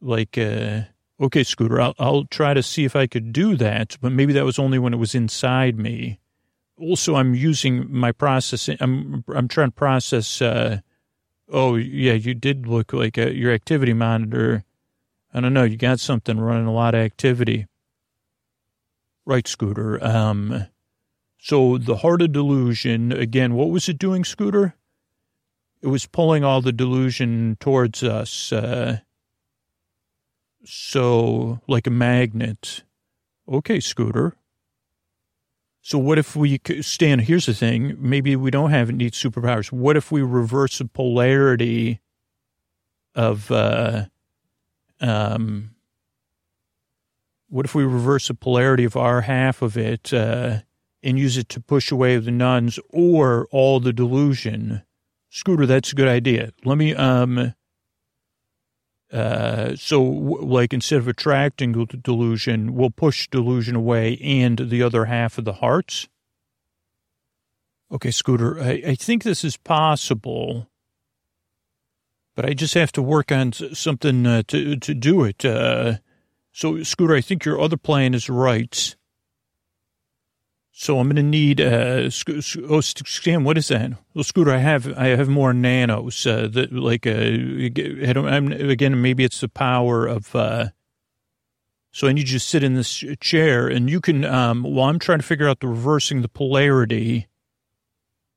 [0.00, 0.82] like, uh,
[1.20, 4.44] okay, Scooter, I'll, I'll try to see if I could do that, but maybe that
[4.44, 6.18] was only when it was inside me.
[6.80, 8.76] Also, I'm using my processing.
[8.80, 10.40] I'm I'm trying to process.
[10.40, 10.80] Uh,
[11.48, 14.64] oh, yeah, you did look like a, your activity monitor.
[15.32, 15.64] I don't know.
[15.64, 17.66] You got something running a lot of activity.
[19.26, 20.02] Right, Scooter.
[20.04, 20.66] Um,
[21.38, 23.54] so the heart of delusion again.
[23.54, 24.74] What was it doing, Scooter?
[25.82, 28.52] It was pulling all the delusion towards us.
[28.52, 28.98] Uh,
[30.64, 32.84] so, like a magnet.
[33.48, 34.36] Okay, Scooter.
[35.82, 37.96] So what if we, Stan, here's the thing.
[37.98, 39.72] Maybe we don't have need superpowers.
[39.72, 42.00] What if we reverse the polarity
[43.14, 44.04] of, uh,
[45.00, 45.70] um,
[47.48, 50.58] what if we reverse the polarity of our half of it, uh,
[51.02, 54.82] and use it to push away the nuns or all the delusion?
[55.30, 56.52] Scooter, that's a good idea.
[56.64, 57.54] Let me, um,
[59.12, 65.36] uh, so, like, instead of attracting delusion, we'll push delusion away and the other half
[65.36, 66.08] of the hearts.
[67.90, 70.68] Okay, Scooter, I, I think this is possible,
[72.36, 75.44] but I just have to work on something uh, to to do it.
[75.44, 75.94] Uh,
[76.52, 78.94] so, Scooter, I think your other plan is right.
[80.80, 82.08] So I'm going to need, uh,
[82.70, 83.92] oh, Stan, what is that?
[84.14, 87.10] Well, Scooter, I have, I have more nanos, uh, that like, uh,
[88.08, 90.68] I don't, I'm, again, maybe it's the power of, uh,
[91.92, 94.98] so I need you to sit in this chair and you can, um, while I'm
[94.98, 97.28] trying to figure out the reversing the polarity,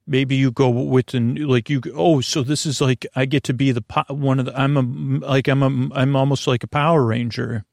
[0.06, 3.54] maybe you go with the, like you, oh, so this is like, I get to
[3.54, 7.06] be the, one of the, I'm a, like, I'm a, I'm almost like a Power
[7.06, 7.64] Ranger.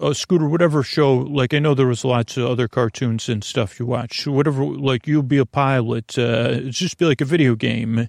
[0.00, 3.80] Oh, Scooter, whatever show, like I know there was lots of other cartoons and stuff
[3.80, 4.28] you watch.
[4.28, 6.16] Whatever, like you'll be a pilot.
[6.16, 8.08] Uh, it's just be like a video game.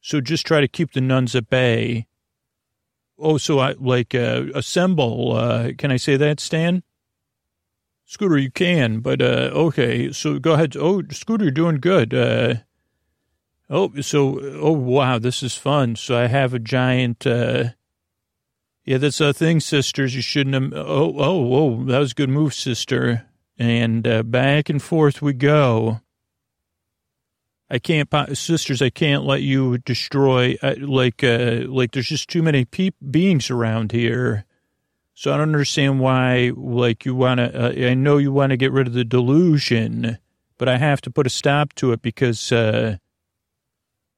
[0.00, 2.06] So just try to keep the nuns at bay.
[3.18, 5.32] Oh, so I like uh, assemble.
[5.36, 6.82] Uh, can I say that, Stan?
[8.06, 10.12] Scooter, you can, but uh, okay.
[10.12, 10.74] So go ahead.
[10.74, 12.14] Oh, Scooter, you're doing good.
[12.14, 12.54] Uh,
[13.68, 15.96] oh, so oh wow, this is fun.
[15.96, 17.26] So I have a giant.
[17.26, 17.70] Uh,
[18.86, 20.14] yeah, that's a thing, sisters.
[20.14, 20.72] You shouldn't have.
[20.72, 23.26] Oh, oh, oh, that was a good move, sister.
[23.58, 26.00] And uh, back and forth we go.
[27.68, 28.80] I can't, sisters.
[28.80, 30.56] I can't let you destroy.
[30.62, 34.44] Uh, like, uh, like there's just too many pe- beings around here.
[35.14, 36.52] So I don't understand why.
[36.54, 37.86] Like, you want to.
[37.86, 40.18] Uh, I know you want to get rid of the delusion,
[40.58, 42.98] but I have to put a stop to it because uh,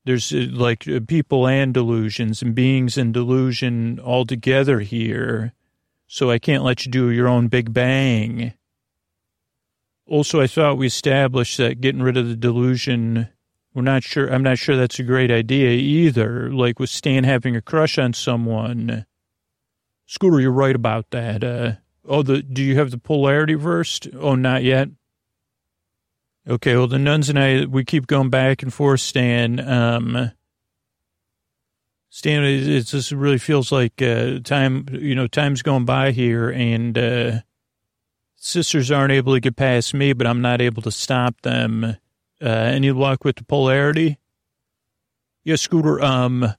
[0.09, 5.53] there's uh, like uh, people and delusions and beings and delusion all together here.
[6.07, 8.55] So I can't let you do your own big bang.
[10.07, 13.29] Also, I thought we established that getting rid of the delusion,
[13.75, 16.51] we're not sure, I'm not sure that's a great idea either.
[16.51, 19.05] Like with Stan having a crush on someone.
[20.07, 21.45] Scooter, you're right about that.
[21.45, 21.73] Uh,
[22.07, 24.09] oh, the, do you have the polarity versed?
[24.19, 24.89] Oh, not yet.
[26.49, 29.61] Okay, well, the nuns and I, we keep going back and forth, Stan.
[29.61, 30.33] Um,
[32.09, 36.49] Stan, it, it just really feels like uh, time, you know, time's going by here,
[36.49, 37.33] and uh,
[38.37, 41.85] sisters aren't able to get past me, but I'm not able to stop them.
[41.85, 44.19] Uh, any luck with the polarity?
[45.45, 46.01] Yes, Scooter.
[46.03, 46.55] Um, uh,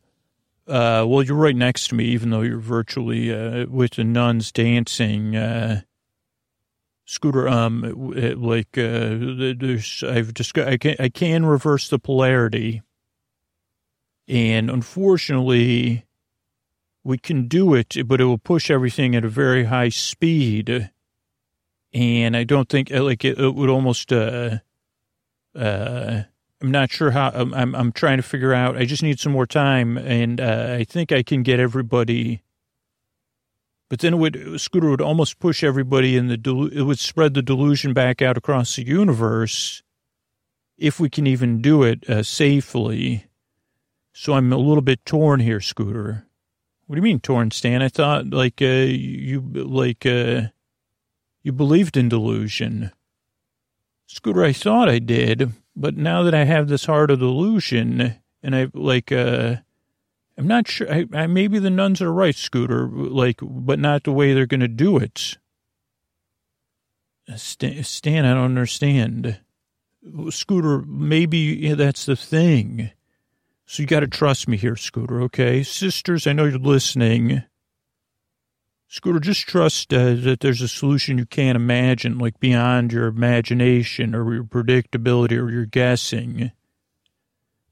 [1.07, 5.35] well, you're right next to me, even though you're virtually uh, with the nuns dancing.
[5.35, 5.81] Uh,
[7.11, 7.81] Scooter, um,
[8.37, 9.17] like, uh,
[9.57, 12.83] there's, I've just, I can, I can reverse the polarity.
[14.27, 16.05] And unfortunately,
[17.03, 20.91] we can do it, but it will push everything at a very high speed.
[21.95, 24.59] And I don't think, like, it, it would almost, uh,
[25.55, 26.21] uh,
[26.61, 29.31] I'm not sure how, I'm, I'm, I'm trying to figure out, I just need some
[29.31, 29.97] more time.
[29.97, 32.43] And, uh, I think I can get everybody,
[33.89, 37.33] but then it would Scooter would almost push everybody in the delu- it would spread
[37.33, 39.81] the delusion back out across the universe,
[40.77, 43.25] if we can even do it uh, safely.
[44.13, 46.25] So I'm a little bit torn here, Scooter.
[46.85, 47.81] What do you mean torn, Stan?
[47.81, 50.43] I thought like uh, you like uh,
[51.43, 52.91] you believed in delusion.
[54.07, 58.55] Scooter, I thought I did, but now that I have this heart of delusion, and
[58.55, 59.57] I like uh
[60.39, 60.89] I'm not sure.
[60.89, 64.61] I, I, maybe the nuns are right, Scooter, like, but not the way they're going
[64.61, 65.37] to do it.
[67.35, 69.37] Stan, Stan, I don't understand.
[70.29, 72.91] Scooter, maybe that's the thing.
[73.65, 75.61] So you got to trust me here, Scooter, okay?
[75.61, 77.43] Sisters, I know you're listening.
[78.87, 84.15] Scooter, just trust uh, that there's a solution you can't imagine, like beyond your imagination
[84.15, 86.53] or your predictability or your guessing.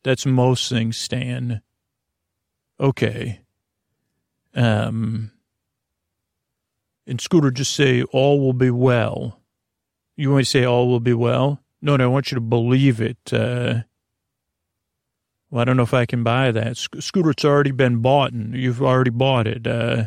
[0.03, 1.62] That's most things, Stan.
[2.79, 3.41] Okay.
[4.53, 5.31] Um,
[7.05, 9.39] and Scooter, just say, all will be well.
[10.15, 11.61] You want to say all will be well?
[11.81, 13.17] No, no, I want you to believe it.
[13.31, 13.81] Uh,
[15.49, 16.75] well, I don't know if I can buy that.
[16.77, 19.65] Sc- Scooter, it's already been bought and you've already bought it.
[19.65, 20.05] Uh,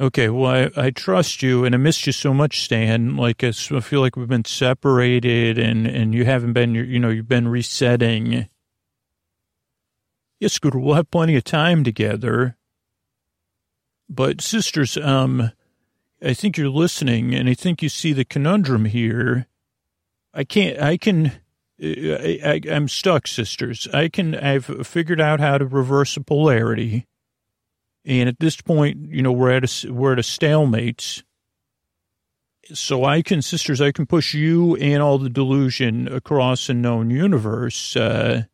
[0.00, 3.16] okay, well, I, I trust you and I missed you so much, Stan.
[3.16, 7.28] Like, I feel like we've been separated and, and you haven't been, you know, you've
[7.28, 8.48] been resetting.
[10.38, 12.56] Yes, Scooter, we'll have plenty of time together.
[14.08, 15.50] But sisters, um,
[16.22, 19.46] I think you're listening and I think you see the conundrum here.
[20.34, 21.32] I can't, I can,
[21.82, 23.88] I, I, I'm stuck, sisters.
[23.92, 27.06] I can, I've figured out how to reverse the polarity.
[28.04, 31.24] And at this point, you know, we're at a, we're at a stalemate.
[32.72, 37.10] So I can, sisters, I can push you and all the delusion across a known
[37.10, 37.96] universe.
[37.96, 38.44] Uh,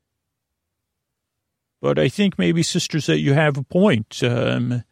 [1.82, 4.22] but I think maybe, sisters, that you have a point.
[4.22, 4.84] Um,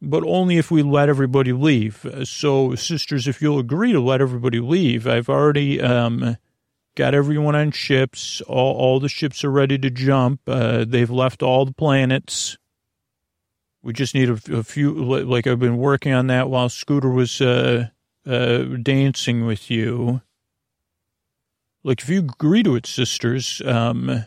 [0.00, 2.06] but only if we let everybody leave.
[2.22, 6.36] So, sisters, if you'll agree to let everybody leave, I've already um,
[6.94, 8.40] got everyone on ships.
[8.42, 10.40] All, all the ships are ready to jump.
[10.46, 12.56] Uh, they've left all the planets.
[13.82, 17.40] We just need a, a, few, like I've been working on that while Scooter was
[17.40, 17.88] uh,
[18.24, 20.22] uh, dancing with you.
[21.82, 24.26] Like, if you agree to it, sisters, um,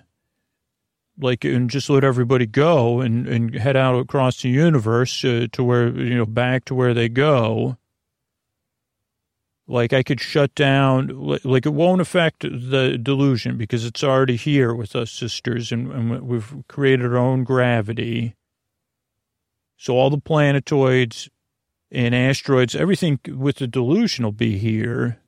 [1.21, 5.63] like, and just let everybody go and, and head out across the universe uh, to
[5.63, 7.77] where, you know, back to where they go.
[9.67, 11.07] Like, I could shut down,
[11.43, 16.21] like, it won't affect the delusion because it's already here with us, sisters, and, and
[16.23, 18.35] we've created our own gravity.
[19.77, 21.29] So all the planetoids
[21.89, 25.19] and asteroids, everything with the delusion will be here.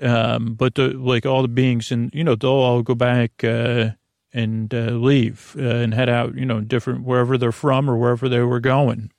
[0.00, 3.90] Um, but the, like all the beings and, you know, they'll all go back, uh,
[4.32, 8.28] and, uh, leave, uh, and head out, you know, different, wherever they're from or wherever
[8.28, 9.10] they were going.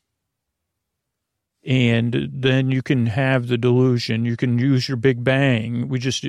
[1.66, 4.26] And then you can have the delusion.
[4.26, 5.90] You can use your big bang.
[5.90, 6.26] We just,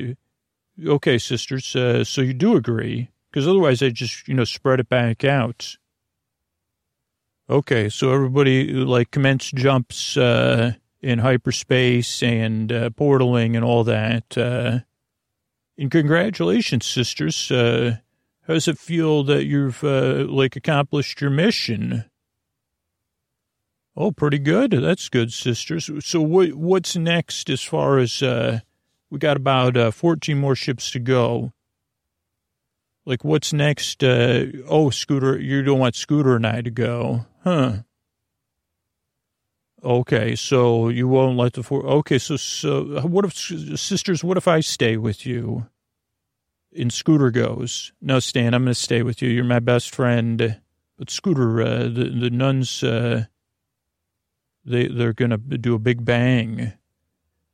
[0.85, 1.77] okay, sisters.
[1.77, 5.77] Uh, so you do agree because otherwise I just, you know, spread it back out.
[7.49, 14.37] Okay, so everybody like commence jumps uh, in hyperspace and uh, portaling and all that.
[14.37, 14.81] Uh,
[15.79, 17.51] and congratulations, sisters.
[17.51, 17.97] Uh,
[18.47, 22.05] how does it feel that you've uh, like accomplished your mission?
[23.97, 24.71] Oh, pretty good.
[24.71, 25.91] That's good, sisters.
[26.05, 28.61] So what what's next as far as uh,
[29.11, 31.53] we got about uh, 14 more ships to go.
[33.05, 34.05] Like what's next?
[34.05, 37.27] Uh, oh, Scooter, you don't want Scooter and I to go.
[37.43, 37.79] Huh.
[39.83, 41.85] Okay, so you won't let the four.
[41.85, 44.23] Okay, so so what if sisters?
[44.23, 45.67] What if I stay with you?
[46.77, 47.93] And Scooter goes.
[48.01, 49.29] No, Stan, I'm going to stay with you.
[49.29, 50.61] You're my best friend.
[50.99, 53.25] But Scooter, uh, the the nuns, uh,
[54.65, 56.75] they they're going to do a big bang.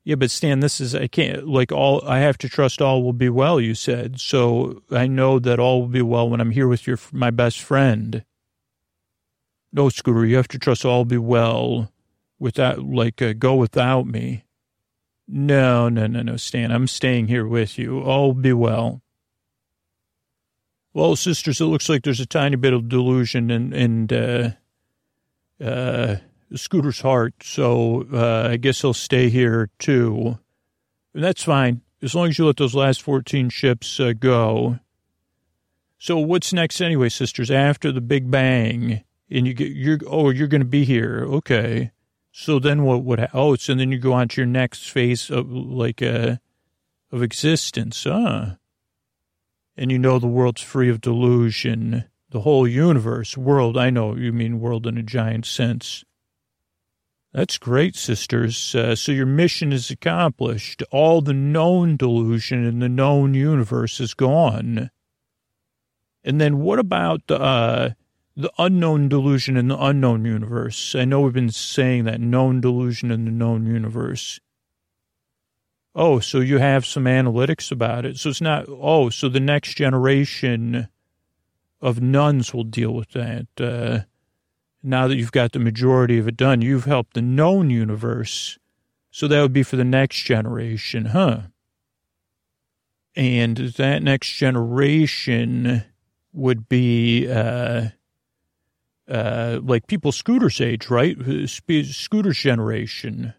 [0.05, 2.07] Yeah, but Stan, this is I can't like all.
[2.07, 3.61] I have to trust all will be well.
[3.61, 4.83] You said so.
[4.91, 8.25] I know that all will be well when I'm here with your my best friend.
[9.73, 11.93] No, Scooter, you have to trust all will be well
[12.39, 14.45] without, like, uh, go without me.
[15.29, 18.01] No, no, no, no, Stan, I'm staying here with you.
[18.01, 19.03] All will be well.
[20.97, 24.53] Well, sisters, it looks like there's a tiny bit of delusion in, in uh,
[25.63, 26.17] uh,
[26.55, 30.39] Scooter's heart, so uh, I guess he'll stay here too.
[31.13, 34.79] And that's fine, as long as you let those last 14 ships uh, go.
[35.99, 37.51] So what's next anyway, sisters?
[37.51, 41.91] After the Big Bang, and you get you're oh you're going to be here okay
[42.31, 45.51] so then what would oh so then you go on to your next phase of
[45.51, 46.37] like uh
[47.11, 48.55] of existence huh
[49.77, 52.05] and you know the world's free of delusion.
[52.31, 56.05] The whole universe world i know you mean world in a giant sense.
[57.33, 58.75] That's great sisters.
[58.75, 60.83] Uh, so your mission is accomplished.
[60.91, 64.91] All the known delusion in the known universe is gone.
[66.25, 67.91] And then what about uh
[68.37, 70.95] the unknown delusion in the unknown universe.
[70.95, 74.41] I know we've been saying that known delusion in the known universe.
[75.99, 78.19] Oh, so you have some analytics about it.
[78.19, 80.89] So it's not, oh, so the next generation
[81.81, 83.47] of nuns will deal with that.
[83.59, 84.01] Uh,
[84.83, 88.59] now that you've got the majority of it done, you've helped the known universe.
[89.11, 91.41] So that would be for the next generation, huh?
[93.15, 95.83] And that next generation
[96.35, 97.89] would be, uh,
[99.09, 101.17] uh, like people Scooter's age, right?
[101.47, 103.33] Scooter's generation.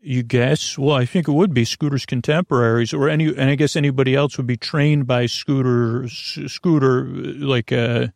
[0.00, 0.78] You guess?
[0.78, 4.36] Well, I think it would be Scooter's contemporaries, or any, and I guess anybody else
[4.36, 8.08] would be trained by Scooter, Scooter, like uh,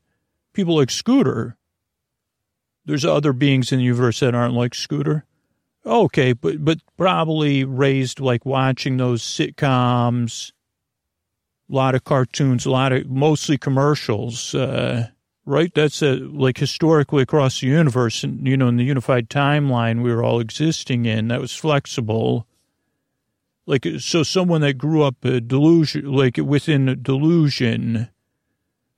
[0.52, 1.56] people like Scooter.
[2.84, 5.24] There's other beings in the universe that aren't like Scooter.
[5.84, 10.52] Okay, but but probably raised like watching those sitcoms,
[11.68, 14.54] a lot of cartoons, a lot of mostly commercials.
[14.54, 15.08] Uh,
[15.44, 15.72] right?
[15.74, 20.14] That's a, like historically across the universe, and you know, in the unified timeline we
[20.14, 22.46] were all existing in, that was flexible.
[23.66, 28.08] Like, so someone that grew up a delusion, like within delusion,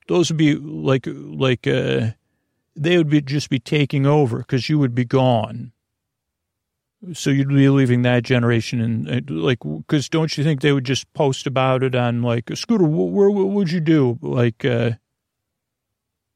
[0.09, 2.13] those would be like, like, uh,
[2.75, 5.73] they would be just be taking over because you would be gone.
[7.13, 11.13] So you'd be leaving that generation and like, because don't you think they would just
[11.13, 12.85] post about it on like a Scooter?
[12.85, 14.19] Where, what would you do?
[14.23, 14.93] Like, uh,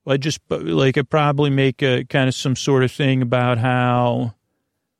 [0.09, 4.35] I just like I probably make a kind of some sort of thing about how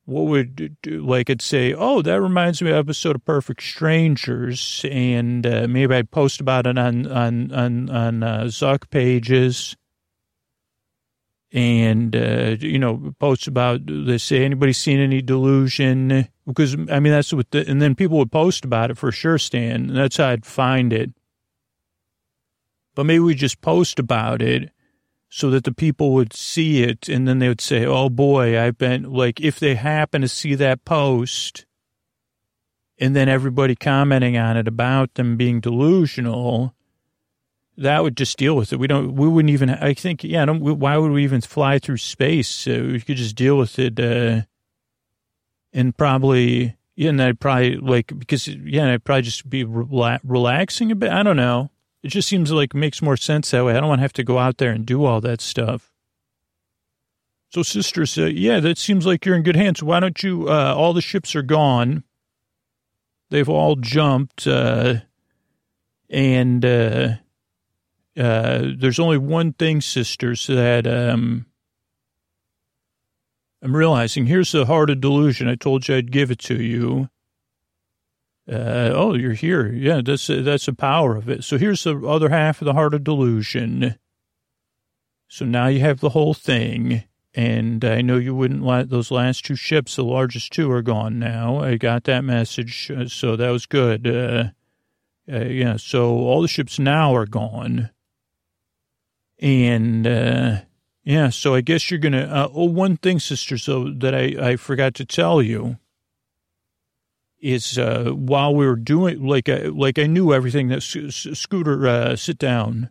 [0.05, 5.47] what would like I'd say, oh, that reminds me of episode of Perfect Strangers, and
[5.47, 9.77] uh, maybe I'd post about it on on on on uh, Zuck pages,
[11.53, 17.13] and uh, you know, post about they say anybody seen any delusion because I mean
[17.13, 19.89] that's what the, and then people would post about it for sure, Stan.
[19.89, 21.13] And that's how I'd find it.
[22.95, 24.71] But maybe we just post about it
[25.29, 28.79] so that the people would see it and then they would say, oh boy, I've
[28.79, 31.67] been like, if they happen to see that post
[32.99, 36.75] and then everybody commenting on it about them being delusional,
[37.77, 38.79] that would just deal with it.
[38.79, 41.99] We don't, we wouldn't even, I think, yeah, I why would we even fly through
[41.99, 42.67] space?
[42.67, 44.43] Uh, we could just deal with it, uh,
[45.73, 50.91] and probably, yeah, and I'd probably like, because, yeah, I'd probably just be rela- relaxing
[50.91, 51.13] a bit.
[51.13, 51.71] I don't know.
[52.03, 53.77] It just seems like makes more sense that way.
[53.77, 55.93] I don't want to have to go out there and do all that stuff.
[57.51, 59.83] So sister said, yeah, that seems like you're in good hands.
[59.83, 62.05] Why don't you, uh, all the ships are gone.
[63.31, 64.97] They've all jumped, uh,
[66.11, 67.09] and, uh,
[68.17, 71.47] uh, there's only one thing, sisters, that, um,
[73.63, 75.49] I'm realizing here's the heart of delusion.
[75.49, 77.09] I told you I'd give it to you.
[78.51, 79.71] Uh, oh, you're here.
[79.71, 81.45] Yeah, that's that's the power of it.
[81.45, 83.99] So here's the other half of the heart of delusion.
[85.29, 89.45] So now you have the whole thing, and I know you wouldn't let those last
[89.45, 89.97] two ships.
[89.97, 91.59] The largest two are gone now.
[91.59, 94.07] I got that message, uh, so that was good.
[94.07, 94.45] Uh,
[95.31, 97.91] uh, yeah, so all the ships now are gone,
[99.39, 100.61] and uh,
[101.05, 102.23] yeah, so I guess you're gonna.
[102.23, 105.77] Uh, oh, one thing, sister, so that I I forgot to tell you
[107.41, 112.17] is uh, while we were doing like I, like I knew everything that Scooter uh,
[112.17, 112.91] sit down.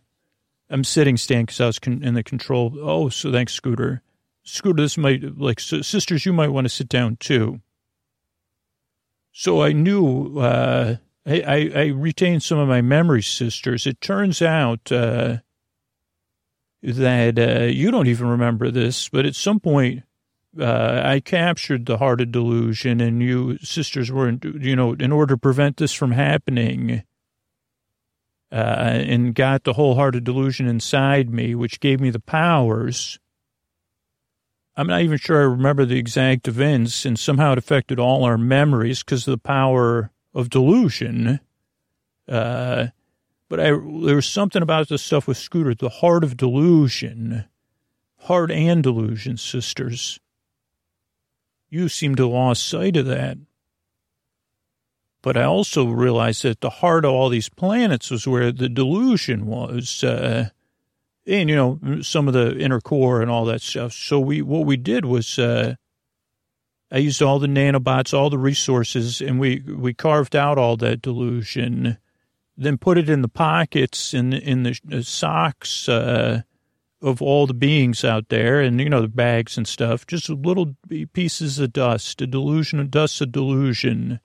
[0.70, 2.78] I'm sitting Stan because I was con- in the control.
[2.82, 4.02] Oh, so thanks, Scooter.
[4.44, 6.26] Scooter, this might like sisters.
[6.26, 7.62] You might want to sit down too.
[9.32, 10.96] So I knew uh,
[11.26, 13.86] I, I, I retained some of my memories, sisters.
[13.86, 15.38] It turns out uh,
[16.82, 20.04] that uh, you don't even remember this, but at some point
[20.60, 25.36] uh, I captured the heart of delusion, and you sisters were, you know, in order
[25.36, 27.04] to prevent this from happening,
[28.52, 33.20] uh, and got the whole heart of delusion inside me, which gave me the powers.
[34.76, 38.38] I'm not even sure I remember the exact events, and somehow it affected all our
[38.38, 41.40] memories because of the power of delusion.
[42.28, 42.88] Uh,
[43.50, 47.46] but I, there was something about this stuff with Scooter, the heart of delusion,
[48.20, 50.20] heart and delusion, sisters
[51.70, 53.38] you seem to lost sight of that.
[55.22, 59.46] But I also realized that the heart of all these planets was where the delusion
[59.46, 60.50] was, uh,
[61.26, 63.94] and you know some of the inner core and all that stuff.
[63.94, 65.76] So we what we did was uh,
[66.92, 71.02] I used all the nanobots, all the resources, and we we carved out all that
[71.02, 71.98] delusion,
[72.56, 75.90] then put it in the pockets in in the socks.
[75.90, 76.44] Uh,
[77.02, 80.76] of all the beings out there and, you know, the bags and stuff, just little
[81.14, 84.20] pieces of dust, a delusion, of dust of delusion.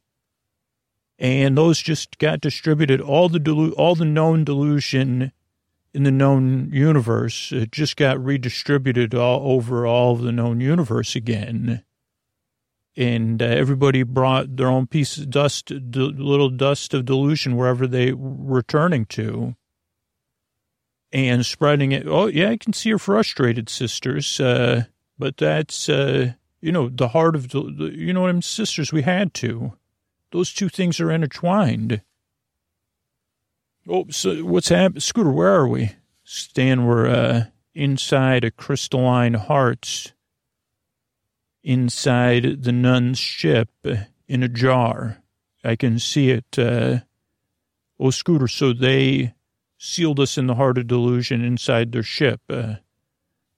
[1.19, 3.01] And those just got distributed.
[3.01, 5.33] All the delu- all the known delusion
[5.95, 11.15] in the known universe it just got redistributed all over all of the known universe
[11.15, 11.85] again.
[12.97, 17.87] And uh, everybody brought their own piece of dust, d- little dust of delusion wherever
[17.87, 19.55] they were returning to
[21.13, 22.07] and spreading it.
[22.07, 24.41] Oh, yeah, I can see you're frustrated, sisters.
[24.41, 24.85] Uh,
[25.19, 28.93] but that's, uh, you know, the heart of the, the, you know what I'm, sisters,
[28.93, 29.73] we had to.
[30.31, 32.01] Those two things are intertwined.
[33.89, 35.01] Oh, so what's happening?
[35.01, 35.93] Scooter, where are we?
[36.25, 37.45] Stan, we're uh,
[37.75, 40.15] inside a crystalline heart,
[41.63, 43.71] inside the nun's ship
[44.29, 45.19] in a jar.
[45.65, 46.59] I can see it.
[46.59, 47.01] Uh,
[47.99, 49.35] oh, Scooter, so they
[49.85, 52.41] sealed us in the heart of delusion inside their ship.
[52.49, 52.75] Uh,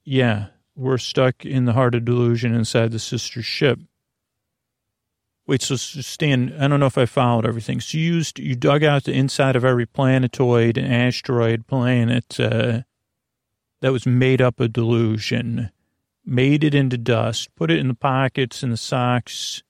[0.05, 3.79] yeah, we're stuck in the heart of delusion inside the sister ship.
[5.47, 7.79] Wait, so Stan, I don't know if I followed everything.
[7.79, 12.81] So you used, you dug out the inside of every planetoid and asteroid planet uh,
[13.83, 15.71] that was made up of delusion,
[16.25, 19.63] made it into dust, put it in the pockets and the socks,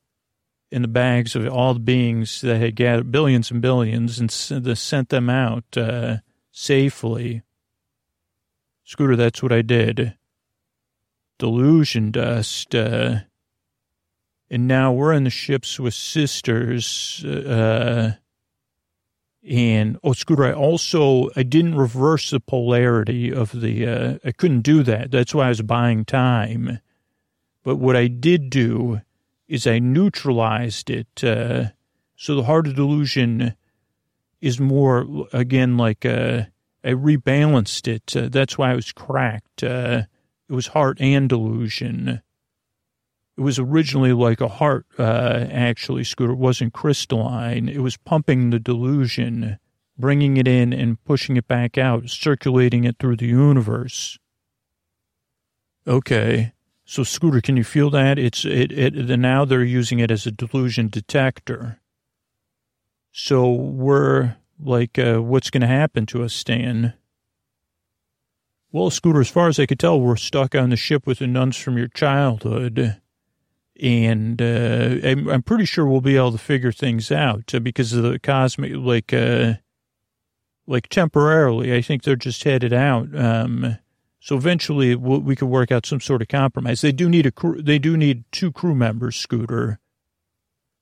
[0.71, 5.09] in the bags of all the beings that had gathered billions and billions and sent
[5.09, 5.65] them out.
[5.77, 6.19] Uh,
[6.55, 7.43] safely.
[8.85, 10.15] Scooter, that's what I did.
[11.39, 12.75] Delusion dust.
[12.75, 13.17] Uh,
[14.49, 17.25] and now we're in the ships with sisters.
[17.25, 18.13] Uh,
[19.47, 23.87] and oh, Scooter, I also I didn't reverse the polarity of the.
[23.87, 25.11] Uh, I couldn't do that.
[25.11, 26.79] That's why I was buying time.
[27.65, 29.01] But what I did do
[29.49, 31.25] is I neutralized it.
[31.25, 31.71] Uh,
[32.17, 33.57] so the heart of delusion
[34.45, 36.43] is more again like uh,
[36.85, 38.15] I rebalanced it.
[38.15, 39.65] Uh, that's why it was cracked.
[39.65, 40.03] Uh,
[40.49, 42.21] it was heart and delusion.
[43.37, 46.35] It was originally like a heart, uh, actually, Scooter.
[46.35, 47.69] It wasn't crystalline.
[47.69, 49.59] It was pumping the delusion,
[49.99, 54.19] bringing it in and pushing it back out, circulating it through the universe.
[55.87, 56.53] Okay.
[56.85, 58.19] So, Scooter, can you feel that?
[58.19, 61.81] It's it, it now they're using it as a delusion detector.
[63.17, 66.95] So we're like, uh, what's going to happen to us, Stan?
[68.73, 71.29] Well, Scooter, as far as I could tell, we're stuck on the ship with the
[71.29, 73.01] nuns from your childhood.
[73.81, 77.93] And uh, I'm, I'm pretty sure we'll be able to figure things out uh, because
[77.93, 79.55] of the cosmic, like, uh,
[80.67, 81.73] like temporarily.
[81.73, 83.17] I think they're just headed out.
[83.17, 83.79] Um,
[84.19, 86.81] so eventually we'll, we could work out some sort of compromise.
[86.81, 89.79] They do need a crew, they do need two crew members, Scooter.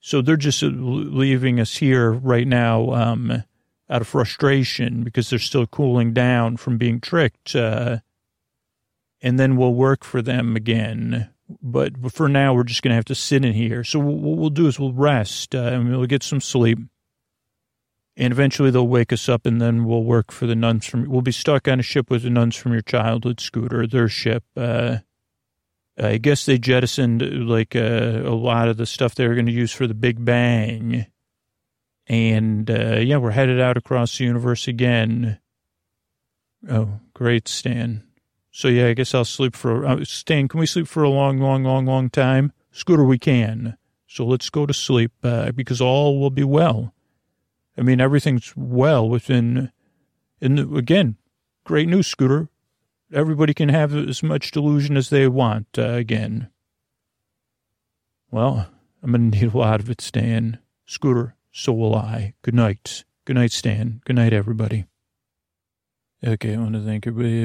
[0.03, 2.93] So they're just uh, leaving us here right now.
[2.93, 3.45] Um,
[3.93, 7.55] out of frustration because they're still cooling down from being tricked.
[7.55, 7.99] Uh,
[9.21, 11.29] and then we'll work for them again.
[11.61, 13.85] But, for now, we're just going to have to sit in here.
[13.85, 16.79] So what we'll do is we'll rest uh, and we'll get some sleep.
[18.17, 21.21] And eventually they'll wake us up and then we'll work for the nuns from, we'll
[21.21, 24.45] be stuck on a ship with the nuns from your childhood scooter, their ship.
[24.57, 24.99] Uh,
[25.99, 29.53] I guess they jettisoned like uh, a lot of the stuff they were going to
[29.53, 31.07] use for the Big Bang.
[32.07, 35.39] And uh, yeah, we're headed out across the universe again.
[36.69, 38.05] Oh, great, Stan.
[38.51, 40.49] So yeah, I guess I'll sleep for uh, Stan.
[40.49, 42.53] Can we sleep for a long, long, long, long time?
[42.71, 43.77] Scooter, we can.
[44.07, 46.95] So let's go to sleep uh, because all will be well.
[47.79, 49.73] I mean, everything's well within.
[50.41, 51.17] And again,
[51.65, 52.49] great news, Scooter.
[53.13, 56.49] Everybody can have as much delusion as they want uh, again.
[58.31, 58.69] Well,
[59.03, 60.59] I'm going to need a lot of it, Stan.
[60.87, 62.35] Scooter, so will I.
[62.43, 63.05] Good night.
[63.25, 64.01] Good night, Stan.
[64.05, 64.87] Good night, everybody.
[66.25, 67.41] Okay, I want to thank everybody.